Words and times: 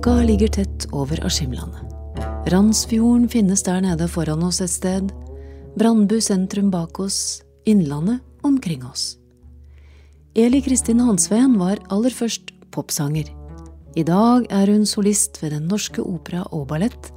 Tåka 0.00 0.22
ligger 0.22 0.48
tett 0.48 0.86
over 0.92 1.26
Askimlandet. 1.26 1.82
Randsfjorden 2.48 3.28
finnes 3.28 3.60
der 3.62 3.82
nede 3.84 4.06
foran 4.08 4.42
oss 4.46 4.62
et 4.64 4.72
sted, 4.72 5.10
Brandbu 5.76 6.22
sentrum 6.24 6.70
bak 6.72 6.96
oss, 7.04 7.42
Innlandet 7.68 8.22
omkring 8.40 8.80
oss. 8.88 9.18
Eli 10.34 10.62
Kristin 10.64 11.02
Hansveen 11.04 11.58
var 11.60 11.82
aller 11.92 12.16
først 12.16 12.48
popsanger. 12.72 13.28
I 13.92 14.02
dag 14.08 14.46
er 14.48 14.72
hun 14.72 14.86
solist 14.88 15.36
ved 15.42 15.52
Den 15.52 15.66
Norske 15.68 16.00
Opera 16.00 16.46
og 16.48 16.70
Ballett 16.70 17.10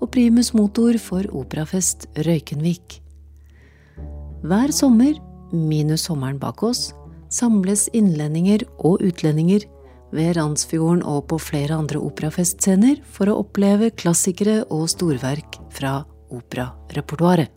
og 0.00 0.08
primus 0.08 0.54
motor 0.56 0.96
for 0.96 1.28
Operafest 1.36 2.08
Røykenvik. 2.24 3.02
Hver 4.48 4.72
sommer, 4.72 5.12
minus 5.52 6.08
sommeren 6.08 6.40
bak 6.40 6.64
oss, 6.64 6.94
samles 7.28 7.90
innlendinger 7.92 8.64
og 8.78 9.04
utlendinger 9.04 9.68
ved 10.14 10.34
Randsfjorden 10.36 11.02
og 11.06 11.28
på 11.30 11.38
flere 11.42 11.76
andre 11.78 12.00
operafestscener 12.02 13.00
for 13.14 13.30
å 13.30 13.38
oppleve 13.44 13.92
klassikere 13.94 14.62
og 14.74 14.88
storverk 14.90 15.60
fra 15.74 16.00
operarepertoaret. 16.30 17.50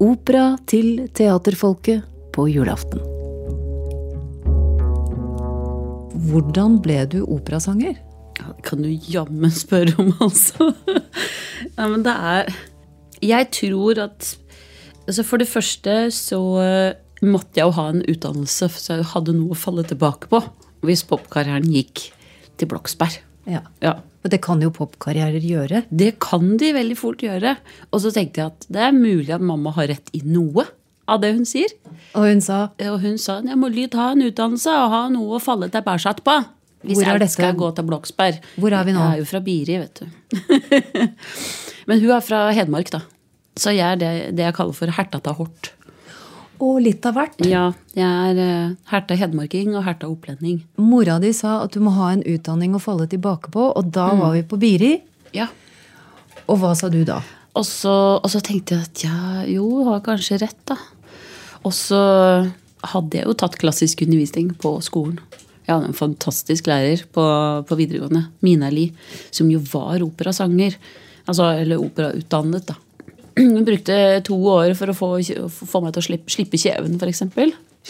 Opera 0.00 0.54
til 0.70 1.08
teaterfolket 1.12 2.06
på 2.32 2.46
julaften. 2.48 3.02
Hvordan 6.30 6.78
ble 6.84 7.02
du 7.10 7.18
operasanger? 7.24 7.98
Det 8.40 8.64
kan 8.64 8.80
du 8.80 8.88
jammen 9.12 9.52
spørre 9.52 9.92
om, 10.00 10.14
altså. 10.24 10.70
ja, 11.76 11.84
men 11.84 12.04
det 12.06 12.14
er 12.14 12.48
Jeg 13.20 13.50
tror 13.52 13.98
at 14.00 14.36
altså 15.04 15.24
For 15.26 15.36
det 15.36 15.48
første 15.48 16.08
så 16.14 16.40
måtte 17.20 17.60
jeg 17.60 17.68
jo 17.68 17.76
ha 17.76 17.90
en 17.90 18.04
utdannelse, 18.08 18.70
så 18.80 18.96
jeg 18.96 19.10
hadde 19.12 19.36
noe 19.36 19.52
å 19.52 19.58
falle 19.58 19.84
tilbake 19.84 20.30
på 20.32 20.40
hvis 20.86 21.04
popkarrieren 21.08 21.66
gikk 21.70 22.06
til 22.60 22.70
Bloksberg. 22.70 23.20
Ja. 23.50 23.62
Ja. 23.82 23.96
Og 24.20 24.32
det 24.32 24.42
kan 24.44 24.60
jo 24.60 24.68
popkarrierer 24.74 25.40
gjøre. 25.40 25.84
Det 25.88 26.18
kan 26.20 26.56
de 26.60 26.74
veldig 26.76 26.96
fort 26.98 27.22
gjøre. 27.24 27.54
Og 27.90 28.02
så 28.04 28.12
tenkte 28.12 28.42
jeg 28.42 28.52
at 28.52 28.66
det 28.68 28.82
er 28.84 28.92
mulig 28.96 29.32
at 29.32 29.40
mamma 29.44 29.72
har 29.78 29.88
rett 29.92 30.12
i 30.16 30.20
noe 30.26 30.66
av 31.10 31.22
det 31.22 31.32
hun 31.34 31.46
sier. 31.48 31.72
Og 32.14 32.26
hun 32.28 32.42
sa 32.44 32.58
Og 32.86 33.00
hun 33.02 33.16
sa 33.18 33.40
jeg 33.40 33.58
må 33.58 33.70
lyd 33.72 33.96
ha 33.98 34.10
en 34.12 34.26
utdannelse 34.28 34.70
og 34.70 34.92
ha 34.92 35.02
noe 35.12 35.38
å 35.38 35.42
falle 35.42 35.70
tilbake 35.72 36.14
på. 36.26 36.36
Hvis 36.80 36.96
Hvor 36.96 37.04
er 37.04 37.12
jeg 37.16 37.20
dette? 37.20 37.32
skal 37.34 37.56
gå 37.60 37.70
til 37.76 37.88
Bloksberg. 37.88 38.38
Hvor 38.56 38.72
er 38.72 38.84
vi 38.88 38.92
nå? 38.96 39.00
Jeg 39.00 39.18
er 39.18 39.18
jo 39.20 39.28
fra 39.28 39.40
Biri, 39.44 39.80
vet 39.82 40.00
du. 40.00 40.06
Men 41.88 42.00
hun 42.00 42.12
er 42.14 42.22
fra 42.24 42.44
Hedmark, 42.56 42.92
da. 42.92 43.02
Så 43.60 43.74
jeg 43.74 43.84
er 43.84 43.98
det, 44.00 44.12
det 44.38 44.46
jeg 44.46 44.56
kaller 44.56 44.76
for 44.76 44.92
hertata 44.96 45.34
hort. 45.36 45.72
Og 46.60 46.80
litt 46.84 47.06
av 47.08 47.16
hvert. 47.16 47.38
Ja, 47.48 47.70
jeg 47.96 48.04
er 48.04 48.38
uh, 48.40 48.76
herta 48.90 49.16
hedmarking 49.16 49.72
og 49.72 49.84
herta 49.86 50.10
opplending. 50.10 50.60
Mora 50.76 51.16
di 51.22 51.32
sa 51.36 51.62
at 51.64 51.72
du 51.72 51.80
må 51.84 51.94
ha 51.96 52.10
en 52.12 52.24
utdanning 52.28 52.76
å 52.76 52.82
falle 52.82 53.08
tilbake 53.08 53.52
på, 53.54 53.70
og 53.72 53.92
da 53.94 54.10
var 54.18 54.34
vi 54.36 54.44
på 54.44 54.60
Biri. 54.60 54.94
Ja. 55.36 55.48
Og 56.50 56.60
hva 56.60 56.74
sa 56.76 56.90
du 56.92 57.00
da? 57.08 57.22
Og 57.56 57.64
så, 57.66 57.94
og 58.20 58.28
så 58.30 58.42
tenkte 58.44 58.76
jeg 58.76 58.86
at 58.86 59.04
ja, 59.06 59.44
jo, 59.48 59.66
har 59.88 60.04
kanskje 60.04 60.40
rett, 60.42 60.60
da. 60.68 60.76
Og 61.64 61.72
så 61.76 62.00
hadde 62.92 63.18
jeg 63.18 63.28
jo 63.28 63.36
tatt 63.40 63.58
klassisk 63.60 64.04
undervisning 64.04 64.52
på 64.60 64.76
skolen. 64.84 65.18
Jeg 65.64 65.72
hadde 65.74 65.90
en 65.92 65.96
fantastisk 65.96 66.68
lærer 66.70 67.04
på, 67.14 67.24
på 67.66 67.78
videregående, 67.78 68.26
Mina 68.44 68.70
Li, 68.72 68.88
som 69.32 69.50
jo 69.52 69.60
var 69.72 70.02
operasanger. 70.04 70.76
Altså, 71.28 71.50
eller 71.62 71.82
operautdannet, 71.82 72.70
da. 72.70 72.78
Hun 73.40 73.64
brukte 73.64 73.96
to 74.26 74.36
år 74.52 74.74
for 74.78 74.92
å 74.92 74.96
få, 74.96 75.10
få 75.50 75.82
meg 75.84 75.94
til 75.96 76.02
å 76.02 76.06
slippe, 76.06 76.32
slippe 76.32 76.60
kjeven, 76.60 76.98
f.eks. 77.00 77.24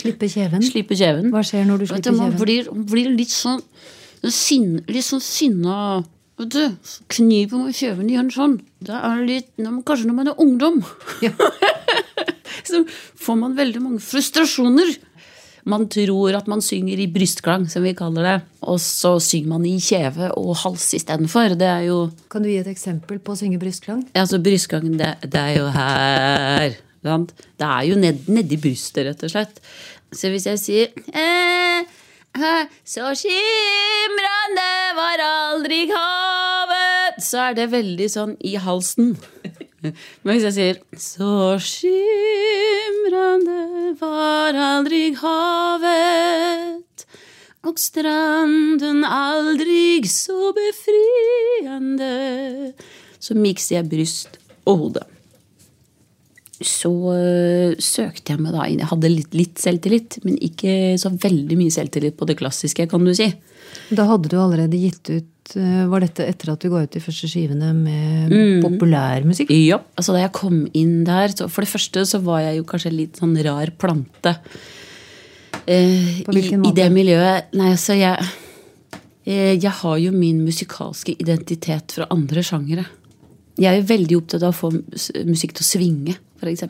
Slippe 0.01 0.29
kjeven? 0.31 0.63
Slippe 0.63 0.97
kjeven. 0.99 1.33
Hva 1.35 1.43
skjer 1.47 1.67
når 1.67 1.83
du 1.83 1.87
slipper 1.91 2.15
kjeven? 2.15 2.71
man 2.71 2.87
blir 2.91 3.11
litt 3.17 3.35
sånn 3.35 3.63
sin, 4.31 4.79
Litt 4.87 5.07
sånn 5.07 5.23
sinna 5.25 5.77
Vet 6.41 6.55
du, 6.55 6.63
med 7.53 7.75
kjeven 7.77 8.09
gjør 8.09 8.29
sånn. 8.33 8.55
Det 8.81 8.97
er 8.97 9.19
litt, 9.29 9.51
kanskje 9.61 10.07
når 10.09 10.15
man 10.17 10.31
er 10.31 10.39
ungdom. 10.41 10.79
Ja. 11.21 11.35
så 12.71 12.81
får 13.21 13.37
man 13.43 13.59
veldig 13.59 13.83
mange 13.85 14.01
frustrasjoner. 14.01 14.95
Man 15.71 15.87
tror 15.93 16.35
at 16.39 16.49
man 16.51 16.63
synger 16.65 16.99
i 16.99 17.07
brystklang, 17.11 17.69
som 17.71 17.85
vi 17.87 17.93
kaller 17.99 18.27
det. 18.27 18.37
Og 18.67 18.81
så 18.83 19.15
synger 19.23 19.53
man 19.55 19.67
i 19.69 19.77
kjeve 19.83 20.31
og 20.39 20.53
hals 20.65 20.89
istedenfor. 20.99 21.55
Det 21.61 21.69
er 21.71 21.87
jo 21.89 21.99
Kan 22.33 22.43
du 22.45 22.51
gi 22.51 22.59
et 22.61 22.71
eksempel 22.71 23.21
på 23.23 23.35
å 23.35 23.39
synge 23.39 23.61
brystklang? 23.63 24.03
Ja, 24.15 24.25
Altså, 24.25 24.41
brystklangen, 24.43 24.99
det, 25.01 25.15
det 25.31 25.41
er 25.41 25.55
jo 25.59 25.71
her. 25.75 26.77
Sant? 27.07 27.33
Det 27.59 27.67
er 27.67 27.87
jo 27.89 27.97
ned, 27.97 28.27
nedi 28.29 28.59
brystet, 28.61 29.07
rett 29.09 29.23
og 29.25 29.33
slett. 29.33 29.63
Så 30.13 30.29
hvis 30.33 30.47
jeg 30.51 30.59
sier 30.59 30.89
eh, 31.15 31.87
eh, 32.35 32.65
Så 32.85 33.13
skimrende 33.21 34.71
var 34.97 35.23
aldri 35.23 35.85
havet 35.93 37.21
Så 37.23 37.39
er 37.45 37.55
det 37.61 37.69
veldig 37.71 38.09
sånn 38.11 38.35
i 38.43 38.57
halsen. 38.59 39.13
Men 39.81 40.35
hvis 40.35 40.49
jeg 40.49 40.57
sier 40.59 40.81
Så 40.99 41.31
skimrande 41.63 43.60
var 43.99 44.55
aldrig 44.55 45.17
havet 45.21 47.07
og 47.67 47.79
stranden 47.81 49.05
aldrig 49.05 50.09
så 50.09 50.53
befriende 50.57 52.13
Så 53.21 53.35
mikser 53.37 53.77
jeg 53.77 53.91
bryst 53.91 54.39
og 54.65 54.77
hode. 54.85 55.03
Så 56.61 56.91
øh, 57.15 57.77
søkte 57.81 58.35
jeg 58.35 58.43
meg 58.45 58.53
da 58.53 58.67
inn. 58.69 58.83
Jeg 58.83 58.91
hadde 58.91 59.11
litt, 59.13 59.37
litt 59.37 59.61
selvtillit, 59.63 60.19
men 60.27 60.37
ikke 60.45 60.99
så 61.01 61.13
veldig 61.15 61.57
mye 61.57 61.73
selvtillit 61.73 62.19
på 62.21 62.29
det 62.29 62.37
klassiske, 62.41 62.85
kan 62.91 63.07
du 63.07 63.15
si. 63.17 63.31
Da 63.95 64.05
hadde 64.09 64.31
du 64.31 64.37
allerede 64.39 64.79
gitt 64.79 65.09
ut 65.11 65.55
eh, 65.59 65.87
Var 65.91 66.05
dette 66.05 66.27
etter 66.27 66.53
at 66.53 66.63
du 66.63 66.71
ga 66.73 66.83
ut 66.85 66.93
de 66.95 67.03
første 67.03 67.29
skivene 67.31 67.71
med 67.77 68.35
populærmusikk? 68.65 69.53
Ja, 69.55 69.81
altså 69.95 70.15
Da 70.17 70.25
jeg 70.25 70.35
kom 70.35 70.65
inn 70.77 71.05
der 71.07 71.31
så 71.35 71.47
For 71.51 71.63
det 71.63 71.71
første 71.71 72.05
så 72.09 72.19
var 72.25 72.43
jeg 72.45 72.61
jo 72.61 72.67
kanskje 72.67 72.93
litt 72.95 73.21
sånn 73.21 73.37
rar 73.47 73.71
plante. 73.79 74.35
Eh, 75.67 76.23
På 76.27 76.35
hvilken 76.35 76.65
i, 76.65 76.71
I 76.73 76.77
det 76.81 76.89
miljøet 76.95 77.55
Nei, 77.59 77.73
altså 77.77 77.95
jeg 77.99 78.17
eh, 79.25 79.55
Jeg 79.55 79.75
har 79.83 80.01
jo 80.03 80.15
min 80.15 80.43
musikalske 80.47 81.15
identitet 81.19 81.95
fra 81.99 82.09
andre 82.11 82.43
sjangere. 82.47 82.87
Jeg 83.61 83.71
er 83.71 83.81
jo 83.81 83.89
veldig 83.91 84.17
opptatt 84.19 84.45
av 84.47 84.55
å 84.55 84.57
få 84.57 84.71
musikk 85.29 85.53
til 85.59 85.67
å 85.67 85.69
svinge, 85.69 86.15
f.eks. 86.41 86.67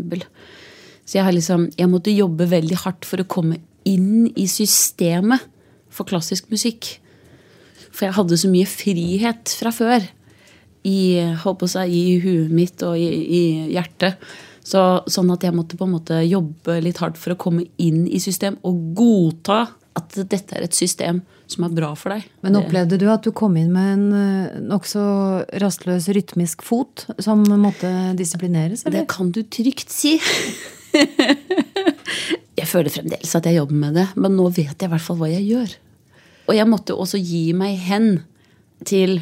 Så 1.06 1.18
jeg 1.18 1.26
har 1.26 1.34
liksom 1.34 1.70
Jeg 1.78 1.90
måtte 1.90 2.12
jobbe 2.14 2.46
veldig 2.50 2.82
hardt 2.84 3.08
for 3.08 3.22
å 3.22 3.28
komme 3.30 3.60
inn 3.88 4.28
i 4.36 4.46
systemet 4.50 5.46
for 5.90 6.06
klassisk 6.06 6.50
musikk. 6.52 6.98
For 7.90 8.06
jeg 8.06 8.16
hadde 8.18 8.38
så 8.38 8.50
mye 8.50 8.68
frihet 8.68 9.54
fra 9.58 9.72
før 9.74 10.04
i, 10.86 11.20
holdt 11.42 11.66
seg, 11.72 11.90
i 11.90 12.20
huet 12.22 12.52
mitt 12.54 12.84
og 12.86 12.96
i, 12.98 13.08
i 13.08 13.42
hjertet. 13.74 14.20
Så, 14.60 14.80
sånn 15.10 15.32
at 15.32 15.42
jeg 15.44 15.56
måtte 15.56 15.78
på 15.80 15.88
en 15.88 15.96
måte 15.96 16.20
jobbe 16.22 16.78
litt 16.84 17.00
hardt 17.02 17.18
for 17.18 17.34
å 17.34 17.40
komme 17.40 17.66
inn 17.80 18.04
i 18.06 18.20
system 18.22 18.58
og 18.68 18.92
godta 18.96 19.64
at 19.98 20.16
dette 20.30 20.54
er 20.56 20.64
et 20.64 20.76
system 20.76 21.20
som 21.50 21.66
er 21.66 21.74
bra 21.74 21.90
for 21.98 22.14
deg. 22.14 22.26
Men 22.46 22.58
opplevde 22.60 22.98
du 23.00 23.06
at 23.10 23.24
du 23.26 23.32
kom 23.36 23.56
inn 23.58 23.72
med 23.74 23.92
en 23.94 24.04
eh, 24.14 24.58
nokså 24.62 25.02
rastløs 25.62 26.06
rytmisk 26.14 26.62
fot 26.66 27.08
som 27.18 27.42
måtte 27.58 27.90
disiplineres? 28.18 28.84
Eller? 28.84 29.02
Det 29.02 29.10
kan 29.10 29.32
du 29.34 29.42
trygt 29.42 29.90
si. 29.90 30.16
jeg 32.60 32.68
føler 32.70 32.92
fremdeles 32.94 33.34
at 33.36 33.48
jeg 33.48 33.58
jobber 33.58 33.82
med 33.82 33.98
det, 33.98 34.06
men 34.20 34.36
nå 34.38 34.48
vet 34.54 34.76
jeg 34.76 34.88
i 34.88 34.92
hvert 34.94 35.06
fall 35.06 35.18
hva 35.20 35.30
jeg 35.32 35.48
gjør. 35.48 35.76
Og 36.50 36.56
jeg 36.58 36.70
måtte 36.70 36.96
også 36.98 37.20
gi 37.22 37.50
meg 37.56 37.78
hen 37.86 38.12
til 38.86 39.20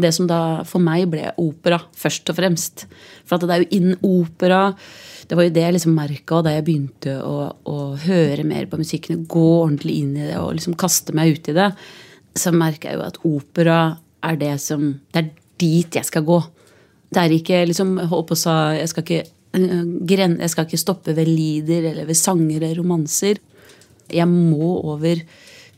det 0.00 0.12
som 0.16 0.28
da 0.30 0.64
for 0.68 0.82
meg 0.82 1.08
ble 1.12 1.30
opera, 1.40 1.80
først 1.96 2.30
og 2.32 2.38
fremst. 2.38 2.86
For 3.28 3.36
at 3.36 3.46
det 3.46 3.54
er 3.54 3.64
jo 3.64 3.78
innen 3.78 4.02
opera 4.06 4.72
Det 5.28 5.36
var 5.36 5.44
jo 5.44 5.52
det 5.52 5.64
jeg 5.64 5.74
liksom 5.76 5.96
merka 5.96 6.38
da 6.40 6.54
jeg 6.54 6.64
begynte 6.64 7.18
å, 7.20 7.50
å 7.68 7.78
høre 8.00 8.46
mer 8.48 8.64
på 8.70 8.78
musikken, 8.80 9.26
gå 9.28 9.48
ordentlig 9.58 9.98
inn 10.00 10.14
i 10.16 10.28
det 10.30 10.38
og 10.40 10.54
liksom 10.56 10.78
kaste 10.80 11.12
meg 11.12 11.36
ut 11.36 11.50
i 11.52 11.56
det. 11.58 11.66
Så 12.32 12.54
merka 12.56 12.88
jeg 12.88 12.96
jo 12.96 13.04
at 13.04 13.18
opera 13.28 13.80
er 14.24 14.38
det 14.40 14.54
som 14.62 14.94
Det 15.12 15.20
er 15.20 15.28
dit 15.60 15.98
jeg 16.00 16.08
skal 16.08 16.24
gå. 16.24 16.38
Det 17.12 17.20
er 17.20 17.34
ikke 17.34 17.60
liksom 17.68 17.98
jeg 17.98 18.88
skal 18.88 19.04
ikke 19.04 19.20
øh, 19.58 20.08
jeg 20.08 20.50
skal 20.50 20.64
ikke 20.64 20.80
stoppe 20.80 21.14
ved 21.16 21.28
lider 21.28 21.90
eller 21.92 22.06
ved 22.06 22.16
sanger 22.16 22.62
eller 22.62 22.80
romanser. 22.80 23.36
Jeg 24.08 24.28
må 24.28 24.80
over 24.80 25.20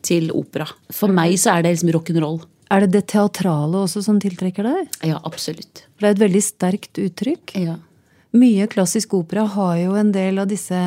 til 0.03 0.31
opera. 0.33 0.67
For 0.93 1.13
meg 1.13 1.37
så 1.41 1.57
er 1.57 1.63
det 1.63 1.75
liksom 1.75 1.93
rock'n'roll. 1.97 2.41
Er 2.71 2.85
det 2.85 2.93
det 2.95 3.07
teatrale 3.11 3.83
også 3.85 4.03
som 4.05 4.21
tiltrekker 4.23 4.67
deg? 4.67 4.99
Ja, 5.11 5.19
absolutt. 5.27 5.85
For 5.97 6.05
det 6.05 6.11
er 6.11 6.15
et 6.17 6.25
veldig 6.25 6.43
sterkt 6.45 7.01
uttrykk. 7.03 7.57
Ja. 7.59 7.81
Mye 8.37 8.69
klassisk 8.71 9.17
opera 9.19 9.43
har 9.57 9.75
jo 9.81 9.97
en 9.99 10.13
del 10.15 10.39
av 10.39 10.47
disse 10.53 10.79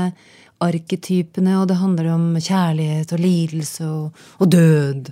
arketypene, 0.63 1.57
og 1.59 1.67
det 1.67 1.75
handler 1.81 2.13
om 2.13 2.29
kjærlighet 2.37 3.11
og 3.11 3.19
lidelse 3.19 3.83
og, 3.89 4.23
og 4.39 4.53
død. 4.53 5.11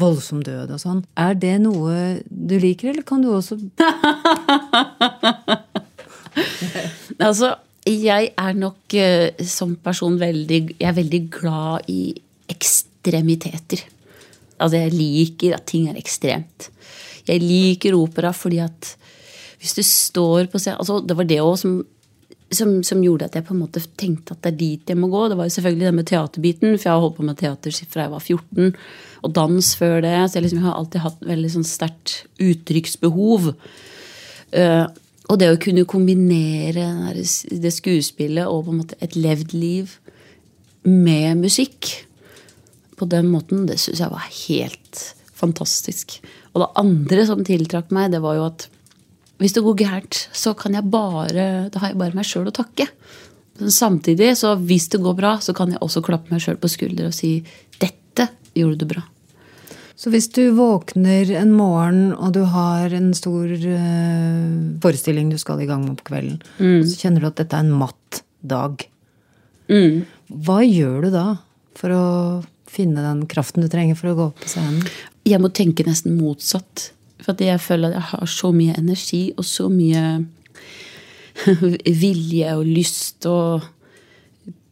Voldsom 0.00 0.40
død 0.46 0.72
og 0.72 0.80
sånn. 0.80 1.02
Er 1.20 1.36
det 1.36 1.58
noe 1.60 2.22
du 2.24 2.56
liker, 2.62 2.92
eller 2.92 3.04
kan 3.04 3.20
du 3.24 3.28
også 3.34 3.58
Altså, 7.22 7.52
jeg 7.84 8.30
er 8.38 8.54
nok 8.56 8.94
eh, 8.96 9.34
som 9.44 9.74
person 9.84 10.14
veldig 10.16 10.60
Jeg 10.78 10.88
er 10.88 10.96
veldig 10.96 11.22
glad 11.34 11.90
i 11.92 12.14
ekstremiteter. 12.52 13.82
Altså, 14.62 14.80
jeg 14.80 14.94
liker 14.96 15.56
at 15.56 15.66
ting 15.68 15.88
er 15.90 15.98
ekstremt. 16.00 16.70
Jeg 17.28 17.42
liker 17.42 17.96
opera 17.98 18.32
fordi 18.34 18.60
at 18.62 18.94
hvis 19.62 19.76
du 19.78 19.82
står 19.86 20.48
på 20.50 20.58
scenen 20.58 20.80
altså, 20.82 20.98
Det 21.06 21.14
var 21.14 21.26
det 21.30 21.38
òg 21.38 21.52
som, 21.60 21.76
som, 22.50 22.72
som, 22.82 23.02
gjorde 23.04 23.28
at 23.28 23.36
jeg 23.38 23.46
på 23.46 23.54
en 23.54 23.60
måte 23.62 23.82
tenkte 23.98 24.34
at 24.34 24.42
det 24.42 24.50
er 24.50 24.58
dit 24.58 24.90
jeg 24.90 24.98
må 24.98 25.10
gå. 25.12 25.28
Det 25.30 25.38
var 25.38 25.46
jo 25.46 25.54
selvfølgelig 25.56 25.86
det 25.86 25.94
med 25.98 26.08
teaterbiten, 26.10 26.74
for 26.74 26.88
jeg 26.88 26.94
har 26.94 27.04
holdt 27.04 27.18
på 27.20 27.28
med 27.28 27.38
teater 27.38 27.76
fra 27.92 28.06
jeg 28.06 28.14
var 28.16 28.26
14. 28.26 28.72
Og 29.22 29.36
dans 29.38 29.70
før 29.78 30.00
det. 30.02 30.16
Så 30.26 30.38
jeg, 30.38 30.48
liksom, 30.48 30.62
jeg 30.62 30.66
har 30.66 30.80
alltid 30.80 31.06
hatt 31.06 31.24
veldig 31.30 31.52
sånn 31.54 31.68
sterkt 31.68 32.16
uttrykksbehov. 32.42 33.52
Uh, 34.52 34.86
og 35.30 35.38
det 35.40 35.48
å 35.52 35.60
kunne 35.62 35.88
kombinere 35.88 36.88
det 37.14 37.72
skuespillet 37.72 38.48
og 38.50 38.66
på 38.66 38.72
en 38.74 38.80
måte 38.82 38.98
et 39.00 39.14
levd 39.16 39.54
liv 39.54 39.94
med 40.82 41.38
musikk 41.44 41.92
på 43.02 43.10
den 43.10 43.28
måten, 43.32 43.66
det 43.66 43.80
syns 43.82 44.00
jeg 44.02 44.12
var 44.12 44.28
helt 44.30 45.02
fantastisk. 45.42 46.20
Og 46.52 46.62
det 46.62 46.70
andre 46.80 47.26
som 47.26 47.42
tiltrakk 47.46 47.90
meg, 47.94 48.12
det 48.14 48.22
var 48.22 48.38
jo 48.38 48.46
at 48.46 48.68
hvis 49.42 49.56
det 49.56 49.64
går 49.64 49.80
gærent, 49.80 50.18
så 50.30 50.52
kan 50.54 50.76
jeg 50.76 50.86
bare, 50.92 51.46
da 51.72 51.82
har 51.82 51.90
jeg 51.90 51.98
bare 51.98 52.14
meg 52.14 52.28
sjøl 52.28 52.46
å 52.46 52.54
takke. 52.54 52.86
Men 53.58 53.72
samtidig, 53.74 54.36
så 54.38 54.54
hvis 54.60 54.86
det 54.92 55.02
går 55.02 55.16
bra, 55.18 55.32
så 55.42 55.54
kan 55.56 55.72
jeg 55.74 55.82
også 55.82 56.04
klappe 56.04 56.30
meg 56.30 56.44
sjøl 56.44 56.60
på 56.62 56.70
skulderen 56.70 57.10
og 57.10 57.16
si 57.16 57.40
'dette 57.80 58.28
gjorde 58.54 58.78
du 58.78 58.86
bra'. 58.94 59.08
Så 59.98 60.10
hvis 60.10 60.28
du 60.34 60.54
våkner 60.56 61.30
en 61.38 61.52
morgen 61.54 62.12
og 62.14 62.32
du 62.34 62.42
har 62.50 62.90
en 62.96 63.12
stor 63.14 63.46
uh, 63.46 64.78
forestilling 64.82 65.30
du 65.30 65.38
skal 65.38 65.60
i 65.62 65.68
gang 65.68 65.84
med 65.86 66.00
på 66.00 66.08
kvelden, 66.10 66.40
mm. 66.58 66.82
så 66.86 66.96
kjenner 67.04 67.22
du 67.22 67.28
at 67.28 67.38
dette 67.38 67.58
er 67.58 67.66
en 67.66 67.76
matt 67.82 68.22
dag. 68.40 68.82
Mm. 69.70 70.02
Hva 70.42 70.58
gjør 70.66 71.06
du 71.06 71.10
da 71.14 71.26
for 71.78 71.94
å 71.94 72.06
finne 72.72 73.04
den 73.04 73.26
kraften 73.30 73.64
du 73.64 73.70
trenger 73.72 73.98
for 73.98 74.12
å 74.12 74.16
gå 74.18 74.28
opp 74.30 74.42
på 74.42 74.50
scenen? 74.50 74.82
Jeg 75.28 75.40
må 75.42 75.52
tenke 75.54 75.86
nesten 75.86 76.16
motsatt. 76.18 76.90
For 77.22 77.38
jeg 77.38 77.60
føler 77.62 77.92
at 77.92 77.98
jeg 77.98 78.08
har 78.10 78.30
så 78.30 78.50
mye 78.54 78.74
energi 78.80 79.22
og 79.36 79.46
så 79.46 79.68
mye 79.70 80.02
vilje 82.02 82.56
og 82.56 82.66
lyst 82.66 83.28
og 83.30 83.68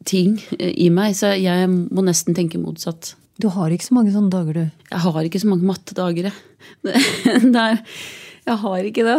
ting 0.09 0.37
i 0.59 0.89
meg. 0.93 1.15
Så 1.19 1.35
jeg 1.39 1.69
må 1.71 2.05
nesten 2.07 2.37
tenke 2.37 2.61
motsatt. 2.61 3.15
Du 3.41 3.49
har 3.55 3.73
ikke 3.73 3.89
så 3.89 3.97
mange 3.97 4.13
sånne 4.13 4.33
dager, 4.33 4.59
du? 4.59 4.87
Jeg 4.91 5.03
har 5.05 5.25
ikke 5.25 5.41
så 5.41 5.49
mange 5.49 5.69
mattedager, 5.69 6.29
jeg. 6.29 6.37
jeg 8.51 8.57
har 8.65 8.89
ikke 8.91 9.07
det. 9.07 9.19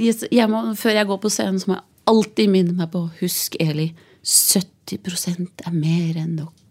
Jeg, 0.00 0.16
jeg 0.32 0.52
må, 0.52 0.62
før 0.78 0.96
jeg 0.96 1.08
går 1.10 1.20
på 1.20 1.32
scenen, 1.32 1.60
så 1.60 1.72
må 1.72 1.76
jeg 1.76 1.86
alltid 2.12 2.52
minne 2.52 2.76
meg 2.78 2.92
på 2.94 3.02
Husk, 3.20 3.58
Eli. 3.60 3.90
70% 4.26 5.66
er 5.66 5.74
mer 5.74 6.22
enn 6.22 6.38
nok. 6.40 6.65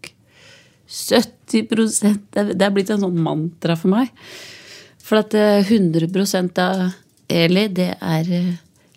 70% 0.96 2.36
Det 2.56 2.64
er 2.64 2.72
blitt 2.74 2.90
en 2.92 3.02
sånn 3.04 3.18
mantra 3.20 3.76
for 3.78 3.92
meg. 3.92 4.12
For 5.06 5.20
at 5.20 5.34
100 5.36 6.08
eh, 6.08 6.46
av 6.64 6.94
Eli, 7.30 7.66
det 7.74 7.92
er, 8.00 8.30
eh, 8.32 8.54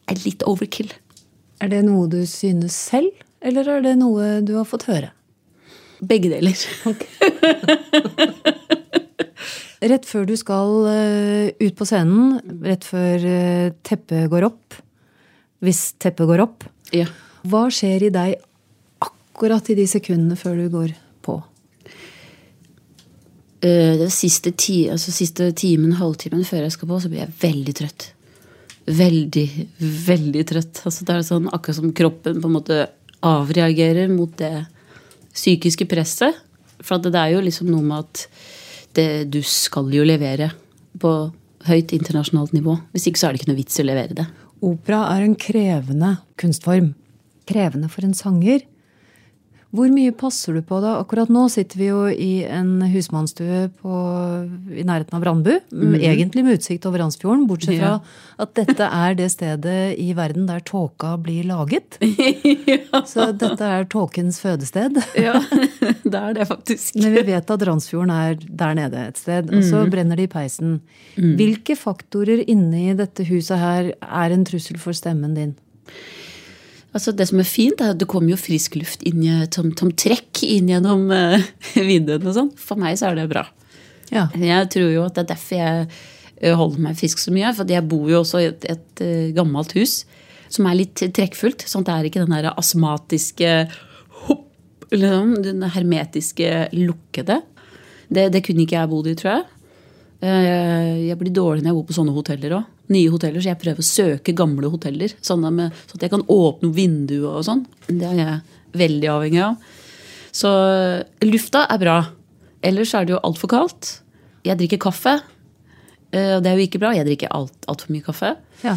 er 0.09 0.23
litt 0.23 0.45
overkill. 0.47 0.91
Er 1.59 1.69
det 1.73 1.83
noe 1.85 2.07
du 2.09 2.25
synes 2.29 2.73
selv, 2.73 3.11
eller 3.41 3.67
er 3.67 3.81
det 3.83 3.95
noe 3.99 4.39
du 4.45 4.55
har 4.55 4.65
fått 4.69 4.87
høre? 4.89 5.11
Begge 5.99 6.31
deler. 6.31 6.55
Rett 9.89 10.05
før 10.07 10.25
du 10.27 10.35
skal 10.35 10.69
uh, 10.91 11.47
ut 11.55 11.75
på 11.79 11.85
scenen, 11.87 12.39
rett 12.67 12.83
før 12.83 13.23
teppet 13.87 14.27
går 14.31 14.43
opp, 14.49 14.75
hvis 15.63 15.93
teppet 16.03 16.27
går 16.27 16.43
opp, 16.43 16.65
ja. 16.91 17.05
hva 17.47 17.69
skjer 17.71 18.03
i 18.09 18.11
deg 18.11 18.35
akkurat 18.99 19.71
i 19.71 19.77
de 19.79 19.87
sekundene 19.87 20.35
før 20.39 20.59
du 20.59 20.67
går 20.73 20.91
Uh, 23.59 23.95
det 23.99 24.09
siste, 24.15 24.53
ti, 24.55 24.85
altså 24.91 25.11
siste 25.11 25.49
timen, 25.57 25.97
halvtimen 25.99 26.45
før 26.47 26.65
jeg 26.65 26.77
skal 26.77 26.91
på, 26.91 27.01
så 27.03 27.11
blir 27.11 27.25
jeg 27.25 27.35
veldig 27.41 27.75
trøtt. 27.81 28.09
Veldig, 28.89 29.47
veldig 30.07 30.45
trøtt. 30.49 30.81
Altså, 30.87 31.05
det 31.05 31.15
er 31.15 31.27
sånn 31.27 31.49
akkurat 31.51 31.77
som 31.81 31.95
kroppen 31.95 32.39
på 32.41 32.49
en 32.49 32.55
måte 32.55 32.79
avreagerer 33.25 34.09
mot 34.11 34.31
det 34.39 34.63
psykiske 35.35 35.85
presset. 35.91 36.37
For 36.79 37.01
det 37.03 37.13
er 37.19 37.35
jo 37.35 37.43
liksom 37.43 37.69
noe 37.69 37.83
med 37.83 38.07
at 38.07 38.23
det, 38.97 39.07
du 39.31 39.41
skal 39.45 39.91
jo 39.93 40.05
levere 40.07 40.49
på 40.99 41.11
høyt 41.67 41.93
internasjonalt 41.95 42.55
nivå. 42.55 42.77
Hvis 42.93 43.09
ikke 43.09 43.21
så 43.21 43.29
er 43.29 43.35
det 43.35 43.41
ikke 43.41 43.51
noe 43.51 43.59
vits 43.59 43.79
i 43.79 43.83
å 43.83 43.89
levere 43.89 44.17
det. 44.21 44.27
Opera 44.65 45.03
er 45.13 45.25
en 45.25 45.37
krevende 45.39 46.15
kunstform. 46.39 46.93
Krevende 47.49 47.89
for 47.91 48.07
en 48.07 48.15
sanger. 48.17 48.63
Hvor 49.69 49.91
mye 49.93 50.09
passer 50.17 50.55
du 50.57 50.63
på 50.65 50.79
da? 50.81 50.95
Akkurat 50.97 51.29
nå 51.29 51.43
sitter 51.53 51.77
vi 51.77 51.89
jo 51.91 51.99
i 52.09 52.41
en 52.49 52.79
husmannsstue 52.89 53.67
på, 53.77 53.97
i 54.73 54.81
nærheten 54.81 55.13
av 55.13 55.21
Brandbu. 55.21 55.51
Mm. 55.69 55.93
Egentlig 55.99 56.43
med 56.47 56.57
utsikt 56.57 56.87
over 56.89 57.03
Randsfjorden, 57.03 57.43
bortsett 57.49 57.75
fra 57.77 57.91
ja. 57.91 57.99
at 58.41 58.55
dette 58.57 58.87
er 58.87 59.19
det 59.19 59.27
stedet 59.35 59.77
i 60.01 60.07
verden 60.17 60.49
der 60.49 60.63
tåka 60.65 61.13
blir 61.21 61.45
laget. 61.51 61.99
ja. 62.73 63.03
Så 63.05 63.29
dette 63.29 63.69
er 63.77 63.85
tåkens 63.93 64.41
fødested. 64.41 64.97
ja, 65.27 65.37
det 66.15 66.23
er 66.23 66.39
det 66.39 66.49
faktisk. 66.49 66.97
Men 66.97 67.19
vi 67.19 67.27
vet 67.29 67.53
at 67.53 67.69
Randsfjorden 67.69 68.15
er 68.15 68.41
der 68.41 68.77
nede 68.81 69.05
et 69.11 69.21
sted, 69.21 69.53
og 69.53 69.61
så 69.61 69.83
mm. 69.85 69.93
brenner 69.93 70.17
det 70.17 70.31
i 70.31 70.33
peisen. 70.33 70.79
Mm. 71.13 71.35
Hvilke 71.37 71.77
faktorer 71.77 72.41
inni 72.49 72.87
dette 72.97 73.27
huset 73.29 73.61
her 73.61 73.93
er 73.93 74.33
en 74.33 74.49
trussel 74.49 74.81
for 74.81 74.97
stemmen 74.97 75.37
din? 75.37 75.53
Altså 76.89 77.13
Det 77.13 77.27
som 77.29 77.41
er 77.41 77.47
fint, 77.47 77.81
er 77.81 77.93
at 77.93 77.99
det 78.01 78.09
kommer 78.09 78.33
jo 78.33 78.39
frisk 78.39 78.77
luft 78.79 79.03
inn, 79.07 79.21
som, 79.53 79.71
trekk 79.93 80.41
inn 80.47 80.71
gjennom 80.71 81.09
uh, 81.13 81.49
vinduene 81.75 82.25
og 82.25 82.37
sånn. 82.37 82.53
For 82.57 82.81
meg 82.81 82.97
så 82.99 83.11
er 83.11 83.19
det 83.19 83.27
bra. 83.31 83.45
Ja. 84.09 84.27
Jeg 84.33 84.71
tror 84.73 84.89
jo 84.89 85.03
at 85.05 85.17
det 85.17 85.27
er 85.27 85.33
derfor 85.35 85.59
jeg 85.59 85.83
eh, 85.85 86.55
holder 86.57 86.81
meg 86.87 86.97
frisk 86.97 87.21
så 87.21 87.33
mye. 87.35 87.51
For 87.53 87.69
jeg 87.69 87.85
bor 87.91 88.09
jo 88.09 88.23
også 88.23 88.41
i 88.41 88.49
et, 88.49 88.65
et 88.73 89.05
uh, 89.05 89.29
gammelt 89.37 89.75
hus 89.77 90.01
som 90.49 90.65
er 90.65 90.79
litt 90.79 90.97
trekkfullt. 90.97 91.67
Sånn 91.69 91.85
at 91.85 91.91
det 91.91 91.95
er 91.95 92.09
ikke 92.09 92.25
den 92.25 92.33
der 92.33 92.49
astmatiske 92.55 93.53
hopp, 94.25 94.49
liksom, 94.89 95.37
den 95.45 95.61
hermetiske 95.75 96.71
lukkede. 96.73 97.43
Det, 98.09 98.31
det 98.33 98.41
kunne 98.45 98.65
ikke 98.65 98.79
jeg 98.79 98.89
bodd 98.89 99.11
i, 99.11 99.17
tror 99.19 99.35
jeg. 99.35 99.47
Jeg 100.19 101.15
blir 101.19 101.31
dårlig 101.31 101.63
når 101.63 101.71
jeg 101.71 101.77
bor 101.77 101.87
på 101.87 101.95
sånne 101.95 102.13
hoteller 102.15 102.57
òg 102.57 102.67
nye 102.93 103.09
hoteller, 103.13 103.41
så 103.41 103.51
jeg 103.51 103.61
prøver 103.61 103.83
å 103.83 103.85
søke 103.85 104.35
gamle 104.37 104.69
hoteller. 104.73 105.13
Sånn 105.25 105.45
at 105.45 106.01
jeg 106.01 106.11
kan 106.11 106.25
åpne 106.25 106.71
vinduet 106.73 107.27
og 107.29 107.43
sånn. 107.45 107.65
Det 107.87 108.07
er 108.07 108.15
jeg 108.17 108.79
veldig 108.79 109.11
avhengig 109.13 109.43
av. 109.45 109.75
Så 110.35 110.49
lufta 111.25 111.65
er 111.69 111.81
bra. 111.81 111.97
Ellers 112.65 112.93
er 112.97 113.05
det 113.05 113.15
jo 113.15 113.21
altfor 113.25 113.51
kaldt. 113.51 113.91
Jeg 114.45 114.57
drikker 114.59 114.81
kaffe. 114.89 115.19
Eh, 116.09 116.33
og 116.37 116.43
det 116.43 116.51
er 116.51 116.57
jo 116.57 116.65
ikke 116.65 116.81
bra. 116.81 116.95
Jeg 116.97 117.07
drikker 117.07 117.33
altfor 117.35 117.69
alt 117.73 117.85
mye 117.93 118.05
kaffe. 118.05 118.33
Ja. 118.65 118.75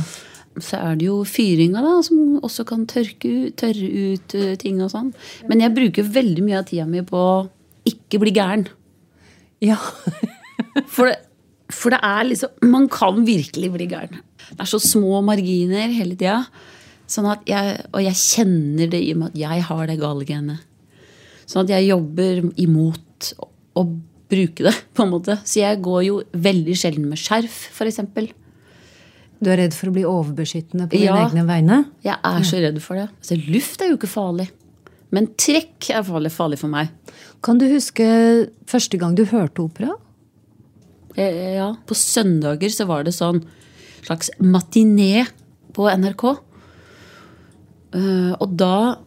Så 0.61 0.77
er 0.77 1.01
det 1.01 1.09
jo 1.09 1.23
fyringa, 1.25 1.81
da, 1.81 1.97
som 2.05 2.37
også 2.45 2.67
kan 2.69 2.85
tørke 2.91 3.31
ut, 3.31 3.57
tørre 3.61 3.89
ut 3.89 4.37
eh, 4.37 4.55
ting 4.61 4.83
og 4.85 4.93
sånn. 4.93 5.13
Men 5.49 5.65
jeg 5.65 5.77
bruker 5.79 6.13
veldig 6.21 6.45
mye 6.45 6.61
av 6.61 6.69
tida 6.69 6.85
mi 6.89 7.01
på 7.09 7.17
å 7.17 7.35
ikke 7.89 8.21
bli 8.21 8.37
gæren. 8.37 8.69
Ja. 9.65 9.79
For 10.93 11.09
det, 11.09 11.17
for 11.73 11.95
det 11.95 12.00
er 12.05 12.29
liksom 12.29 12.69
Man 12.71 12.88
kan 12.93 13.23
virkelig 13.26 13.73
bli 13.75 13.88
gæren. 13.91 14.21
Det 14.50 14.61
er 14.61 14.71
så 14.71 14.81
små 14.83 15.23
marginer 15.25 15.93
hele 15.95 16.17
tida. 16.17 16.43
Sånn 17.11 17.29
og 17.29 17.49
jeg 17.49 18.19
kjenner 18.19 18.93
det 18.93 19.00
i 19.02 19.12
og 19.14 19.23
med 19.23 19.33
at 19.33 19.41
jeg 19.43 19.64
har 19.69 19.83
det 19.91 19.99
gale 20.00 20.29
genet. 20.29 20.62
Sånn 21.49 21.67
at 21.67 21.75
jeg 21.75 21.91
jobber 21.91 22.41
imot 22.61 23.33
å 23.76 23.85
bruke 24.33 24.64
det, 24.64 24.73
på 24.97 25.05
en 25.05 25.12
måte. 25.12 25.37
Så 25.45 25.61
jeg 25.61 25.81
går 25.85 26.07
jo 26.07 26.21
veldig 26.33 26.76
sjelden 26.79 27.11
med 27.11 27.21
skjerf, 27.21 27.67
f.eks. 27.75 28.00
Du 29.43 29.50
er 29.50 29.59
redd 29.64 29.75
for 29.75 29.91
å 29.91 29.95
bli 29.97 30.05
overbeskyttende 30.07 30.87
på 30.88 31.00
ja, 31.02 31.17
dine 31.17 31.26
egne 31.26 31.45
vegne? 31.49 31.79
Jeg 32.07 32.14
er 32.14 32.45
så 32.47 32.62
redd 32.62 32.79
for 32.85 33.00
det. 33.00 33.09
Altså, 33.11 33.38
luft 33.50 33.83
er 33.83 33.91
jo 33.91 33.99
ikke 33.99 34.11
farlig. 34.12 34.49
Men 35.12 35.29
trekk 35.37 35.91
er 35.93 36.07
farlig, 36.07 36.33
farlig 36.33 36.61
for 36.62 36.73
meg. 36.73 36.93
Kan 37.45 37.59
du 37.61 37.67
huske 37.69 38.07
første 38.71 39.00
gang 39.00 39.19
du 39.19 39.26
hørte 39.29 39.67
opera? 39.67 39.99
Eh, 41.16 41.57
ja, 41.59 41.69
på 41.87 41.97
søndager 41.99 42.73
så 42.73 42.87
var 42.88 43.04
det 43.07 43.14
sånn 43.16 43.42
slags 44.02 44.33
matiné 44.40 45.26
på 45.76 45.88
NRK. 45.90 46.25
Eh, 47.97 48.33
og 48.38 48.57
da 48.59 48.99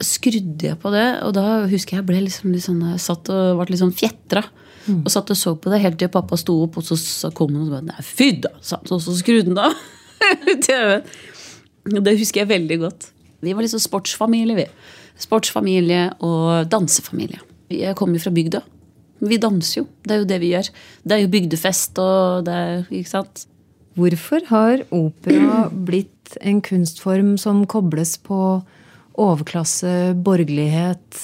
skrudde 0.00 0.70
jeg 0.70 0.78
på 0.80 0.92
det, 0.94 1.06
og 1.26 1.34
da 1.36 1.66
husker 1.68 1.98
jeg 1.98 2.08
ble 2.08 2.22
liksom 2.24 2.54
litt 2.54 2.64
sånn, 2.64 2.80
jeg 2.94 3.02
satt 3.04 3.28
og 3.34 3.60
ble 3.60 3.74
litt 3.74 3.82
sånn 3.82 3.96
fjetra. 3.96 4.44
Mm. 4.86 5.02
Og 5.02 5.10
satt 5.12 5.30
og 5.32 5.36
så 5.36 5.52
på 5.60 5.72
det 5.72 5.82
helt 5.82 5.98
til 6.00 6.08
pappa 6.12 6.38
sto 6.40 6.56
opp, 6.64 6.78
og 6.80 6.86
så 6.86 7.30
kom 7.36 7.52
han 7.52 7.66
og 7.66 7.74
sa 7.74 7.82
Nei, 7.84 8.04
fy 8.06 8.30
da! 8.46 8.54
Og 8.80 8.96
så 9.04 9.16
skrudde 9.18 9.52
han 9.52 9.60
av 9.68 9.76
TV-en. 10.66 11.04
Det 12.00 12.16
husker 12.20 12.42
jeg 12.42 12.50
veldig 12.50 12.80
godt. 12.80 13.10
Vi 13.44 13.52
var 13.56 13.64
liksom 13.64 13.82
sportsfamilie, 13.82 14.56
vi. 14.56 14.66
Sportsfamilie 15.20 16.06
og 16.24 16.68
dansefamilie. 16.72 17.40
Jeg 17.72 17.96
kommer 17.98 18.18
jo 18.18 18.24
fra 18.24 18.34
bygda. 18.34 18.62
Vi 19.20 19.38
danser 19.40 19.82
jo. 19.82 19.86
Det 20.04 20.14
er 20.14 20.22
jo 20.22 20.28
det 20.30 20.40
vi 20.42 20.52
gjør. 20.54 20.70
Det 21.04 21.16
er 21.16 21.22
jo 21.24 21.32
bygdefest 21.32 22.00
og 22.02 22.44
det 22.48 22.56
er 22.56 22.84
Ikke 22.88 23.12
sant? 23.12 23.46
Hvorfor 23.98 24.44
har 24.48 24.84
opera 24.94 25.68
blitt 25.88 26.36
en 26.40 26.60
kunstform 26.62 27.34
som 27.40 27.64
kobles 27.66 28.16
på 28.22 28.40
overklasse, 29.20 30.14
borgerlighet, 30.24 31.18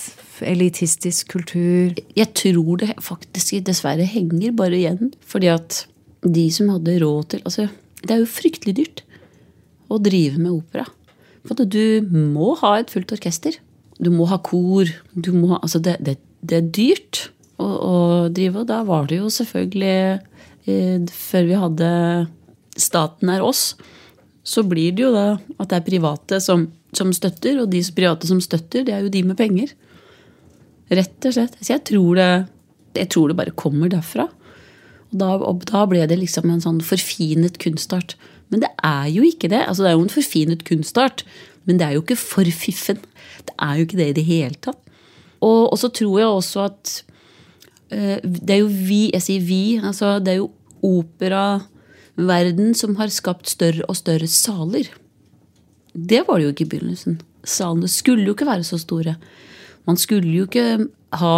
elitistisk 0.45 1.31
kultur. 1.33 1.95
Jeg 2.17 2.33
tror 2.37 2.83
det 2.83 2.97
faktisk 3.05 3.57
dessverre 3.65 4.07
henger 4.09 4.55
bare 4.57 4.77
igjen. 4.77 5.13
Fordi 5.25 5.51
at 5.53 5.85
de 6.27 6.47
som 6.53 6.73
hadde 6.75 6.99
råd 7.03 7.31
til 7.33 7.43
Altså, 7.47 7.69
det 8.03 8.11
er 8.15 8.23
jo 8.23 8.29
fryktelig 8.31 8.77
dyrt 8.77 9.05
å 9.89 10.01
drive 10.03 10.41
med 10.41 10.53
opera. 10.53 10.87
For 11.47 11.63
du 11.63 12.03
må 12.11 12.55
ha 12.61 12.77
et 12.81 12.91
fullt 12.91 13.15
orkester. 13.15 13.55
Du 14.03 14.11
må 14.11 14.27
ha 14.29 14.39
kor. 14.43 14.91
Du 15.15 15.33
må 15.33 15.55
ha, 15.55 15.61
altså 15.63 15.79
det, 15.79 15.97
det, 16.05 16.19
det 16.43 16.59
er 16.59 16.71
dyrt 16.75 17.29
å, 17.57 17.67
å, 17.67 17.99
drive, 18.33 18.63
og 18.63 18.69
da 18.69 18.83
var 18.87 19.07
det 19.11 19.21
jo 19.21 19.31
selvfølgelig 19.33 19.97
eh, 20.69 21.07
Før 21.13 21.47
vi 21.49 21.61
hadde 21.61 21.91
staten 22.77 23.31
er 23.33 23.45
oss, 23.45 23.71
så 24.47 24.63
blir 24.69 24.93
det 24.93 25.07
jo 25.07 25.13
da 25.15 25.39
at 25.57 25.71
det 25.71 25.79
er 25.79 25.87
private 25.87 26.41
som, 26.45 26.67
som 26.95 27.13
støtter, 27.17 27.63
og 27.63 27.71
de 27.73 27.81
private 27.97 28.29
som 28.29 28.43
støtter, 28.45 28.85
det 28.85 28.93
er 28.93 29.07
jo 29.07 29.13
de 29.13 29.23
med 29.25 29.39
penger. 29.39 29.73
Rett 30.93 31.27
og 31.27 31.35
slett. 31.35 31.57
Så 31.63 31.73
jeg 31.73 31.85
tror 31.89 32.21
det, 32.21 32.29
jeg 33.01 33.11
tror 33.15 33.33
det 33.33 33.39
bare 33.41 33.57
kommer 33.57 33.91
derfra. 33.91 34.29
Og 35.11 35.17
da, 35.23 35.33
og 35.41 35.65
da, 35.67 35.87
ble 35.89 36.05
det 36.11 36.21
liksom 36.21 36.51
en 36.53 36.63
sånn 36.63 36.83
forfinet 36.85 37.59
kunstart. 37.63 38.15
Men 38.53 38.63
det 38.63 38.71
er 38.85 39.09
jo 39.15 39.25
ikke 39.27 39.51
det. 39.51 39.65
Altså, 39.65 39.87
det 39.87 39.91
er 39.91 39.97
jo 39.97 40.05
en 40.05 40.15
forfinet 40.15 40.63
kunstart, 40.69 41.25
men 41.67 41.81
det 41.81 41.89
er 41.89 41.97
jo 41.97 42.05
ikke 42.05 42.21
for 42.21 42.55
fiffen. 42.55 43.01
Det 43.49 43.57
er 43.57 43.79
jo 43.79 43.89
ikke 43.89 44.01
det 44.03 44.11
i 44.13 44.19
det 44.21 44.27
hele 44.29 44.61
tatt. 44.61 44.79
Og, 45.41 45.73
og 45.73 45.77
så 45.81 45.91
tror 45.93 46.21
jeg 46.21 46.29
også 46.29 46.69
at 46.69 46.97
Det 47.91 48.51
er 48.51 48.63
jo 48.65 48.69
vi, 48.69 49.11
jeg 49.15 49.23
sier 49.23 49.43
vi, 49.47 49.79
altså 49.79 50.17
det 50.19 50.33
er 50.33 50.41
jo 50.41 50.51
operaverden 50.87 52.75
som 52.75 52.97
har 52.99 53.13
skapt 53.15 53.49
større 53.51 53.87
og 53.87 53.99
større 53.99 54.27
saler. 54.31 54.91
Det 55.95 56.25
var 56.27 56.39
det 56.39 56.49
jo 56.49 56.55
ikke 56.55 56.67
i 56.67 56.73
begynnelsen. 56.75 57.21
Salene 57.47 57.89
skulle 57.91 58.27
jo 58.27 58.35
ikke 58.35 58.49
være 58.49 58.67
så 58.67 58.79
store. 58.81 59.17
Man 59.87 59.99
skulle 60.01 60.33
jo 60.35 60.49
ikke 60.49 60.89
ha, 61.21 61.35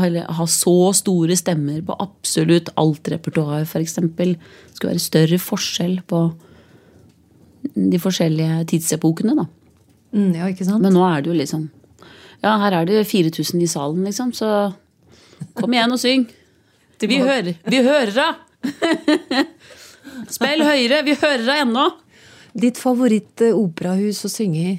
ha 0.00 0.46
så 0.48 0.76
store 0.96 1.36
stemmer 1.36 1.82
på 1.84 1.96
absolutt 2.00 2.72
alt 2.80 3.12
repertoar, 3.12 3.66
f.eks. 3.68 3.98
Det 4.00 4.32
skulle 4.72 4.94
være 4.94 5.04
større 5.04 5.40
forskjell 5.42 6.00
på 6.08 6.22
de 7.76 8.00
forskjellige 8.00 8.64
tidsepokene, 8.72 9.36
da. 9.36 9.46
Mm, 10.16 10.32
ja? 10.38 10.48
Men 10.78 10.94
nå 10.94 11.02
er 11.04 11.22
det 11.22 11.32
jo 11.32 11.36
liksom 11.36 11.66
Ja, 12.44 12.52
her 12.62 12.74
er 12.78 12.86
det 12.86 13.06
4000 13.08 13.62
i 13.64 13.66
salen, 13.66 14.04
liksom, 14.06 14.30
så 14.36 14.72
kom 15.56 15.74
igjen 15.74 15.94
og 15.94 16.00
syng. 16.00 16.26
Vi 17.02 17.18
hører, 17.20 17.56
vi 17.68 17.82
hører 17.84 18.12
deg! 18.16 18.42
Spill 20.32 20.64
høyere! 20.64 21.02
Vi 21.06 21.16
hører 21.20 21.44
deg 21.44 21.62
ennå! 21.66 21.86
Ditt 22.56 22.80
favoritt-operahus 22.80 24.22
å 24.24 24.32
synge 24.32 24.62
i? 24.62 24.74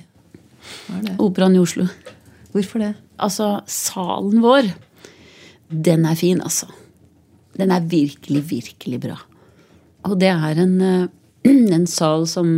Er? 0.89 1.13
Operaen 1.21 1.55
i 1.55 1.61
Oslo. 1.61 1.85
Hvorfor 2.55 2.81
det? 2.81 2.95
Altså, 3.21 3.59
salen 3.69 4.41
vår, 4.41 4.71
den 5.69 6.07
er 6.09 6.17
fin, 6.17 6.41
altså. 6.41 6.69
Den 7.57 7.71
er 7.73 7.85
virkelig, 7.85 8.43
virkelig 8.49 9.01
bra. 9.05 9.17
Og 10.09 10.17
det 10.21 10.31
er 10.33 10.61
en, 10.63 10.75
en 11.77 11.87
sal 11.89 12.25
som 12.29 12.49